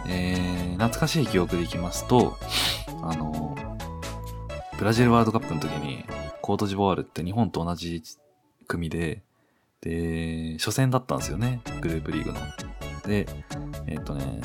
[0.07, 2.37] えー懐かしい記憶でいきますと、
[3.01, 3.55] あの、
[4.77, 6.05] ブラジルワールドカップの時に、
[6.41, 8.01] コートジボワールって日本と同じ
[8.67, 9.23] 組で、
[9.81, 12.39] で、初戦だったんですよね、グループリーグの。
[13.05, 13.27] で、
[13.87, 14.41] えっとね、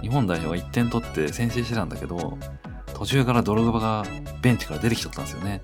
[0.00, 2.38] 日本代表が1点取って先制してたんだけど、
[2.94, 4.04] 途中からドログバが
[4.42, 5.60] ベンチから出てきちゃったんですよね。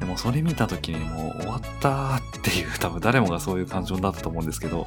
[0.00, 4.86] でもそれ見た時にもう終わったっていう、 多分誰もがそういう感情だったと思うんですけど、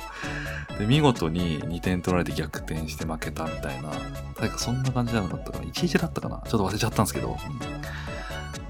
[0.78, 3.90] で見事に2点取られて逆転して負けたみたいな、
[4.36, 5.66] 誰かそんな感じじゃなかったかな。
[5.66, 7.38] 1-1だったかなちょっと忘れちゃったんですけど、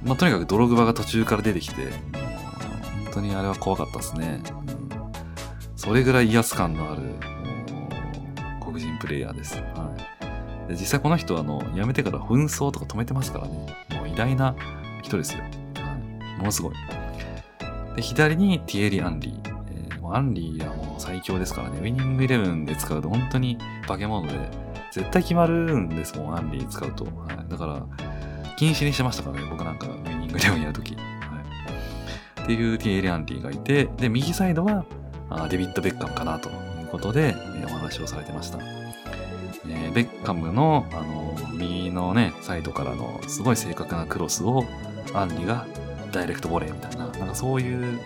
[0.03, 1.91] まあ、とにかくドログバが途中から出てきて、う
[3.05, 4.41] 本当にあれは怖かったですね。
[4.63, 4.79] うん
[5.79, 7.01] それぐらい威圧感のある、
[8.61, 9.55] 黒人プレイヤーです。
[9.55, 9.95] は
[10.67, 10.67] い。
[10.67, 13.65] で実際この人はあの辞めてから紛争とか止めてますからね。
[13.95, 14.57] もう偉大な
[15.01, 15.43] 人ですよ。
[16.39, 16.73] ものすごい。
[17.95, 19.49] で、左にティエリ・アンリー。
[19.71, 21.77] えーもうアンリーはもう最強ですからね。
[21.79, 24.33] ウィニングイレブンで使うと本当に化け物で、
[24.91, 27.05] 絶対決まるんですもん、アンリー使うと。
[27.05, 27.83] はい、だから、
[28.57, 30.95] 禁止にしてましたからね、僕なんかウィニングイレオンやるとき。
[30.95, 31.01] は
[32.39, 34.85] い、っていうティエリアンリーがいて、で、右サイドは
[35.29, 36.53] あデビッド・ベッカムかなとい
[36.85, 38.57] うことで、えー、お話をされてました。
[39.67, 44.65] えー、ベッカムの、あの右のね、サイドからのすごい正確なクロスを、
[45.13, 45.67] アンリが
[46.11, 47.99] ダイレクトボレーみたいな、なんかそういう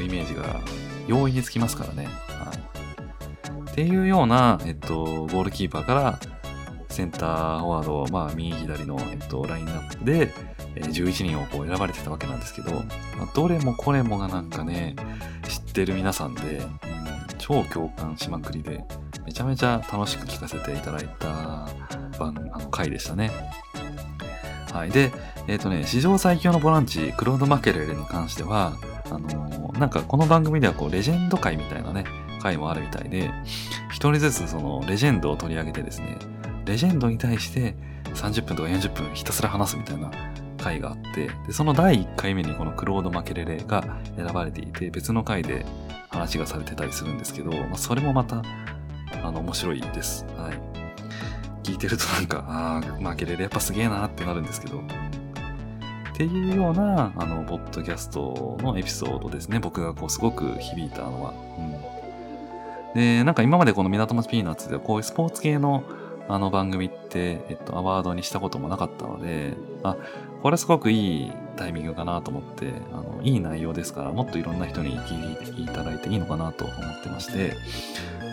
[0.00, 0.60] イメージが
[1.06, 2.06] 容易につきますからね。
[2.28, 2.52] は
[3.66, 6.20] い、っていうような、えっと、ゴールキーパーから
[6.88, 10.32] センターフォワード、まあ、右左の、えっと、ラインナップで、
[10.74, 12.80] え11人をこう選ばれてたわけなんですけど、ま
[13.22, 14.96] あ、どれもこれもがなんかね、
[15.48, 16.62] 知ってる皆さんで、
[17.38, 18.84] 超共感しまくりで、
[19.24, 21.68] めちゃめちゃ楽しく聞かせていただいた
[22.18, 23.30] 番、あの回でしたね。
[24.72, 24.90] はい。
[24.90, 25.12] で、
[25.46, 28.76] えっ、ー、とね、史上最強のボランチ、クロード・マケレレに関しては、
[29.10, 32.04] あのー、なんかこの番組ではこう、レジェンド回みたいなね、
[32.40, 33.30] 回もあるみたいで、
[33.90, 36.16] 一人ずつそのレジェンドを取り上げてですね、
[36.64, 37.74] レジェンドに対して
[38.14, 40.10] 30分とか40分ひたすら話すみたいな
[40.58, 43.84] 回があって、でその第1回目にこのクロード・マケレレが
[44.16, 45.64] 選ばれていて、別の回で
[46.10, 48.42] 話がされてたりするんですけど、まあ、それもまた、
[49.22, 50.26] あの、面白いです。
[50.36, 50.87] はい。
[51.68, 59.60] 聞いてるとなんか、ああ、マケレレやっぱすげえなってなるんですけど、っていうような、あの、ポッドキャストのエピソードですね。
[59.60, 61.34] 僕がこう、すごく響いたのは。
[62.94, 63.00] うん。
[63.00, 65.84] で、なんか今までこの港町ピーナッツではこういうスポーツ系の
[66.30, 69.96] あの番組って、えっと、アワードにしたこともなかったので、あ、
[70.42, 77.54] これすごくいいタイミングかなと思って、あの、いい内容ですから、もっといろんな人に聞いていただいていいのかなと思ってまして、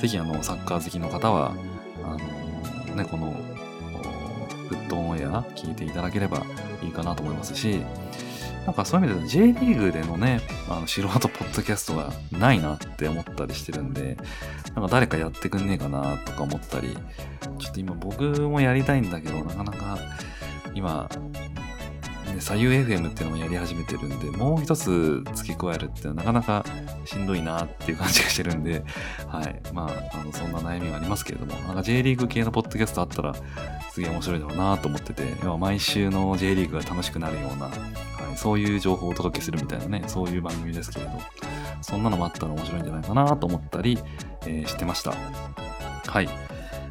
[0.01, 1.53] ぜひあの、サッカー好きの方は、
[2.03, 2.19] あの、
[2.95, 3.35] ね、この、
[4.69, 6.43] フットオンエア聞いていただければ
[6.81, 7.81] いいかなと思いますし、
[8.65, 14.17] なんかそういう意味で J リーグでのね、あの素人ポッドキャストがないなって思ったりしてるんで、
[14.73, 16.97] なんか誰かやってくんねえかなとか思ったり、
[17.59, 19.99] ちょっと今僕もやりたいんだけど、なかなか
[20.73, 21.07] 今、
[22.35, 26.65] ね、左右 FM っていうのもやり始めてるんで、もう一つ付け加えるってなかなか
[27.05, 28.83] しんどいなっていう感じがしてるんで、
[29.27, 29.61] はい。
[29.73, 33.33] まあ、あの、そんな悩みがありますけれども、なんか J リーグ系のポッドキャストあったら、
[33.91, 41.11] すげえ面白いだろうなと思ってて、要は毎週の J リーグが楽しくなるような、はい、そういう情報をお届けするみたいなね、そういう番組ですけれど、
[41.81, 43.97] そんなのもあったら面白いんじゃないかなと思ったり、
[44.45, 45.13] えー、してました。
[46.07, 46.29] はい。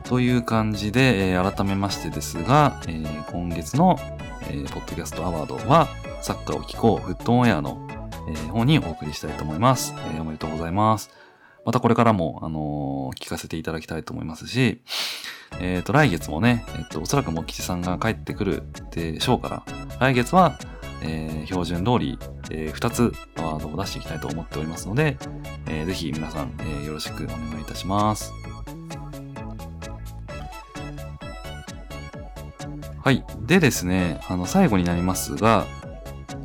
[0.05, 3.99] という感じで、えー、改めましてですが、えー、今月の、
[4.49, 5.89] えー、ポッドキャストアワードは、
[6.23, 7.87] サッカーを聞こう、フットオンエアの、
[8.29, 10.21] えー、方にお送りしたいと思います、えー。
[10.21, 11.11] おめでとうございます。
[11.65, 14.83] またこれからも、あのー、聞かせていただきたいと思いますし、
[15.61, 19.63] えっ、ー、と、来月もね、えっ、ー、と、おそらくもきちさんが帰ってくるでしょうから、
[19.99, 20.59] 来月は、
[21.03, 22.19] えー、標準通り、
[22.51, 25.17] えー、2つアワードを出していきたいと思っておりますので、
[25.69, 28.33] えー、ぜひ皆さん、えー、よろしくお願いいたします。
[33.05, 33.23] はい。
[33.43, 35.67] でですね、あの、最後になりますが、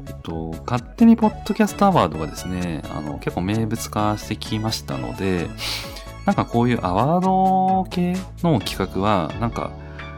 [0.07, 5.47] えっと、勝手にポッドキャストアワードがですね、あの、結構名物化してきましたので、
[6.25, 8.11] なんかこういうアワード系
[8.43, 9.71] の企画は、なんか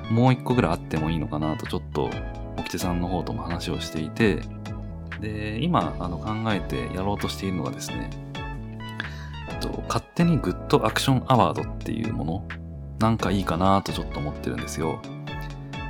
[0.09, 2.09] もう一個ぐらいあってもいいのかなと、ちょっと、
[2.57, 4.41] おきてさんの方とも話をしていて、
[5.19, 8.09] で、今、あの、考えてやろうとしているのがですね、
[9.47, 12.47] えっと、勝手にグッドアクションアワードっていうもの、
[12.97, 14.99] なんかいいかなとちょっと思ってるんですよ。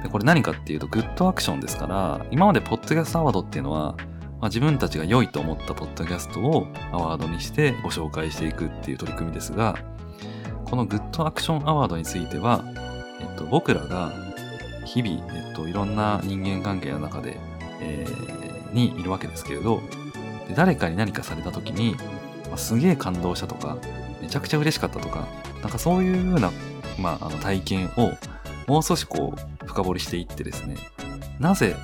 [0.04, 3.96] で、これ何かっていうと、グッドアクションですから、今までポッドキャストアワードっていうのは、
[4.42, 9.78] まあ、自分たちが良いと思ったポッドキャストをアワードにしてご紹介していくっていう取り組みですが、
[10.66, 12.66] このグッドアクションアワードについては、
[13.20, 14.12] えっと、僕らが
[14.86, 17.38] 日々、えっと、いろんな人間関係の中で、
[17.80, 19.82] えー、にいるわけですけれど、
[20.48, 21.96] で誰かに何かされた時に、
[22.48, 23.78] まあ、すげえ感動したとか、
[24.22, 25.28] めちゃくちゃ嬉しかったとか、
[25.62, 26.52] なんかそういうような、
[26.98, 28.14] まあ、あの体験を
[28.68, 30.78] もう少しこう深掘りしていってですね、
[31.40, 31.76] なぜ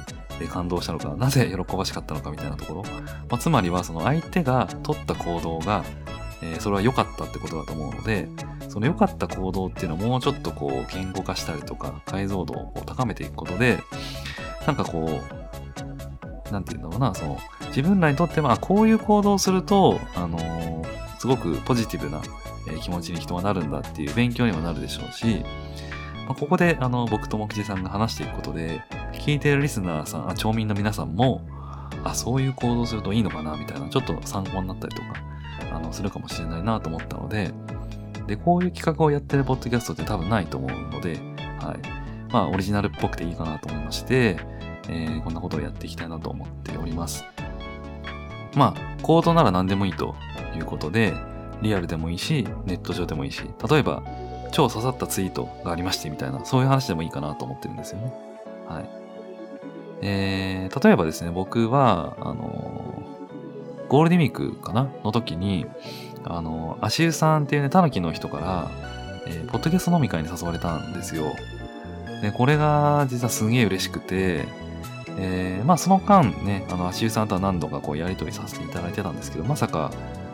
[0.51, 2.83] 感動したのか、なぜ喜ばしかったのかみたいなところ、
[3.29, 5.83] まあ、つまりはその相手が取った行動が、
[6.43, 8.27] えー、それは良かったってことだと思うので、
[8.69, 13.79] その良かった行動っていうのをもうちょっとこう言語化したりとか解像度を高めていくことで、
[14.67, 15.09] なんかこ
[16.49, 22.21] う、なんて言うんだろうな、その自分らにとってはこういう行動をすると、あのー、すごくポジティブな
[22.81, 25.43] 気持ちに人はなるんだっていう勉強にもなるでしょうし、
[26.27, 28.81] まあ、ここであの僕ともきじさんが話していくことで、
[29.13, 31.41] 聞いているリスナーさん、あ町民の皆さんも、
[32.03, 35.07] あ、そういう行動するといいのかなみたいな、ちょっと参考になったりとか、
[35.73, 37.51] あの、するかもしれないなと思ったので、
[38.27, 41.13] で、こういう企画をやってるポッドキャストって多分ないと思うので、
[41.59, 42.31] はい。
[42.31, 44.37] まあ、オリジナルっぽくていいかなと思いまして、
[44.89, 47.23] えー、こんなことをやっていきたいなと思っております。
[48.55, 50.15] まあ、コードなら何でもいいと
[50.55, 51.13] いうことで、
[51.61, 54.03] リアルでもいいし、ネット上でもいいし、例えば、
[54.51, 58.13] 超刺さったツイートがありましてみたいな、そういう話でもいいかなと思ってるんですよね。
[58.67, 58.89] はい。
[60.01, 65.65] えー、例えばですね、僕は、あのー、ゴールデンウィークかなの時に、
[66.23, 68.71] あのー、足湯さんっていうね、タヌキの人から、
[69.27, 71.33] えー、ポッドキャスト飲み会に誘われたんですよ。
[72.21, 74.45] で、これが実はすげえ嬉しくて、
[75.19, 79.91] えー、まあその間ね、あの、足湯さんとは何度かこうやりとりさせていただいてたんですけど、まさか、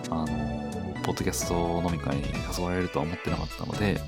[0.10, 0.28] あの、
[1.04, 2.24] ポッドキャスト飲み会に
[2.58, 4.00] 誘われるとは思ってなかったので、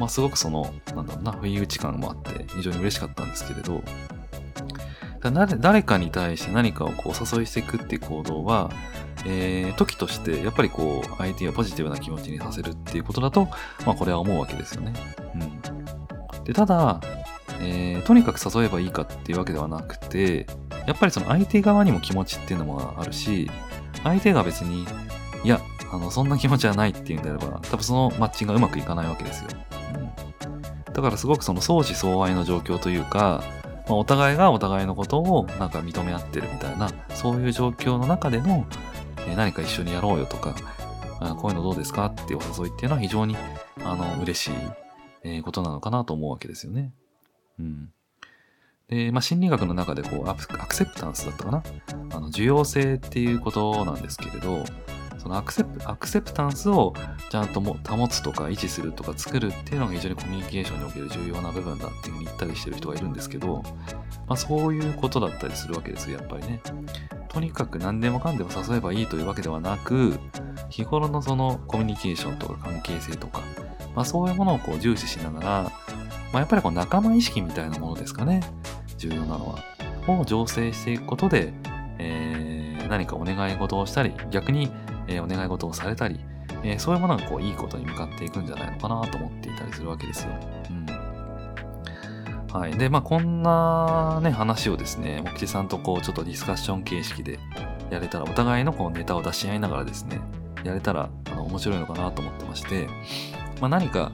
[0.00, 3.82] まあすごくその、なんだろうな、不意打ち感もあって非常に嬉しかったんですけれど、
[5.30, 8.70] 誰かに対して何かをこう誘いしていくっていう行動は、
[9.24, 13.48] えー、時としてやっぱりこう相手をポジティブな気持ちにさせるっていうことだと、
[13.86, 14.94] まあこれは思うわけですよね。
[15.34, 15.38] う
[16.40, 16.44] ん。
[16.44, 17.00] で、ただ、
[17.60, 20.46] えー、とにかく誘えばいいかっていうわけではなくて、
[20.86, 23.48] やっぱりその相手側にも気持ちっていうのもあるし、
[24.02, 24.84] 相手が別に、
[25.44, 25.60] いや、
[25.92, 29.50] あの、そんな気持ちはないっていうんであれば、多分そのマッチングがうまくいかないわけですよ。
[29.94, 33.44] うん、だからすごくその相思相愛の状況というか、
[33.86, 38.66] まあ、お互いがお互いのことをなんか認め合ってるみたいな、そういう状況の中での、
[39.18, 40.54] えー、何か一緒にやろうよとか、
[41.20, 43.36] あこういうのどうですかっていうお誘いっていうのは非常に、
[43.84, 44.54] あの、嬉しい、
[45.24, 46.92] えー、ことなのかなと思うわけですよね。
[47.58, 47.90] うん。
[48.88, 51.62] で、まあ、心理学の中でこうアクセプタンスだったかな
[52.14, 54.64] あの、受容性っていうことなんですけれど、
[55.22, 56.94] そのアクセプアクセプタンスを
[57.30, 63.62] ちゃんとも保つとか維持するとか作るっていうのが非常にコミュニケーションにおける重要な部分だっていうふうに言ったりしてる人がいるんですけど、
[64.26, 66.60] まあ、そういうことだったりするわけですやっぱりね。
[67.28, 70.18] とにかく何でもかんでも誘えばいいというわけではなく、
[70.70, 73.42] 日頃のそのコミュニケーションとか関係性とか、
[73.94, 75.70] まあ、そういうものをこう重視しながら、ま
[76.34, 78.42] あ、やっぱりこう仲間意識みたいなものですかね。
[78.98, 79.58] 重要なのは。
[80.08, 81.52] を醸成していくことで、
[81.98, 84.72] えー、何かお願い事をしたり、逆に
[85.08, 86.20] えー、お願い事をされたり、
[86.62, 90.30] えー、そういうものがこういいことに向かっていくんじゃないのかなと思っていたりするわけですよ。
[90.70, 90.86] うん。
[92.60, 92.76] はい。
[92.76, 97.38] で、まあこんなね、話をですね、もきちさんとこうちょっとディスカッション形式で
[97.90, 100.20] やれたら、お互いのこうネタを出し合いながらですね、
[100.64, 102.88] やれたらあの面白いのかなと思ってまして、
[103.60, 104.12] まあ何か、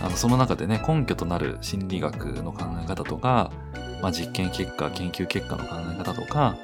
[0.00, 3.52] あのその中でね、根拠となる心理学の考え方とか、
[4.02, 6.56] まあ、実験結果、研究結果の考え方とか、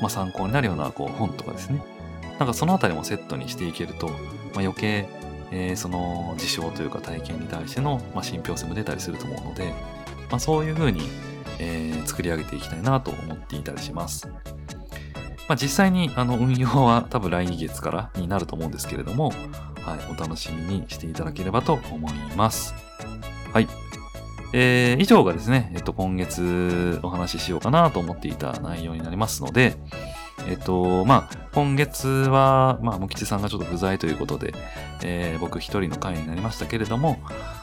[0.00, 1.84] まあ、参考になるようなこう本とかですね、
[2.38, 4.18] なんかそのあたりもセットにしていけると、まあ、
[4.60, 5.08] 余計、
[5.50, 9.72] えー、その事象というか体験に対しての、まあ、信憑性も出たりすると思うので、
[10.30, 11.00] まあ、そういうふうに、
[11.58, 14.28] えー、作り上げていきたいなと思っていたりします。
[15.48, 19.28] まあ、実際にあの運用は多分来月からになると思うんですけれども、
[19.82, 22.74] はい、お楽しみにしていただければと思います。
[23.52, 23.68] はい。
[24.52, 29.76] えー、以上がですね、えっと、今月お話ししようかなと思っていた内容になりますので、
[30.46, 34.54] えっと、まあ、今月は、まあ、もきちさんがちょっと不在ということで、
[35.02, 37.18] えー、僕一人の回になりましたけれども、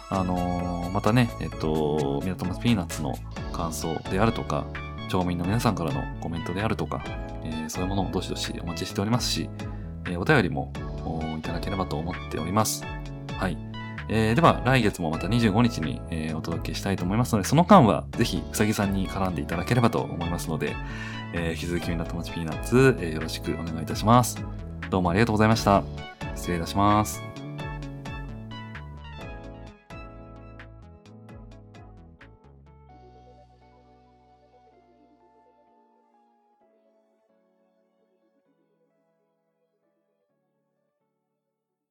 [0.10, 3.14] あのー、またね、えっと、ミラトマスピーナッツの
[3.52, 4.66] 感想であるとか、
[5.10, 7.04] 町民の皆さんからのコメントであるとか、
[7.44, 9.50] えー、そういうものをどしどしお待ちしておりますし、
[10.10, 10.74] えお便りも
[11.38, 12.84] いただければと思っております。
[13.38, 13.73] はい。
[14.10, 20.76] えー、では、来月もまた25日に、えー、お届けしたいと思いますので、その間はぜひうさぎさんに絡んでいただければと思いますので、
[21.34, 24.44] えー、引き続きみんなともちピーナッツ、えー、よろしくお願いいたします。
[24.90, 25.84] どうもありがとうございました。
[26.36, 27.33] 失礼いたします。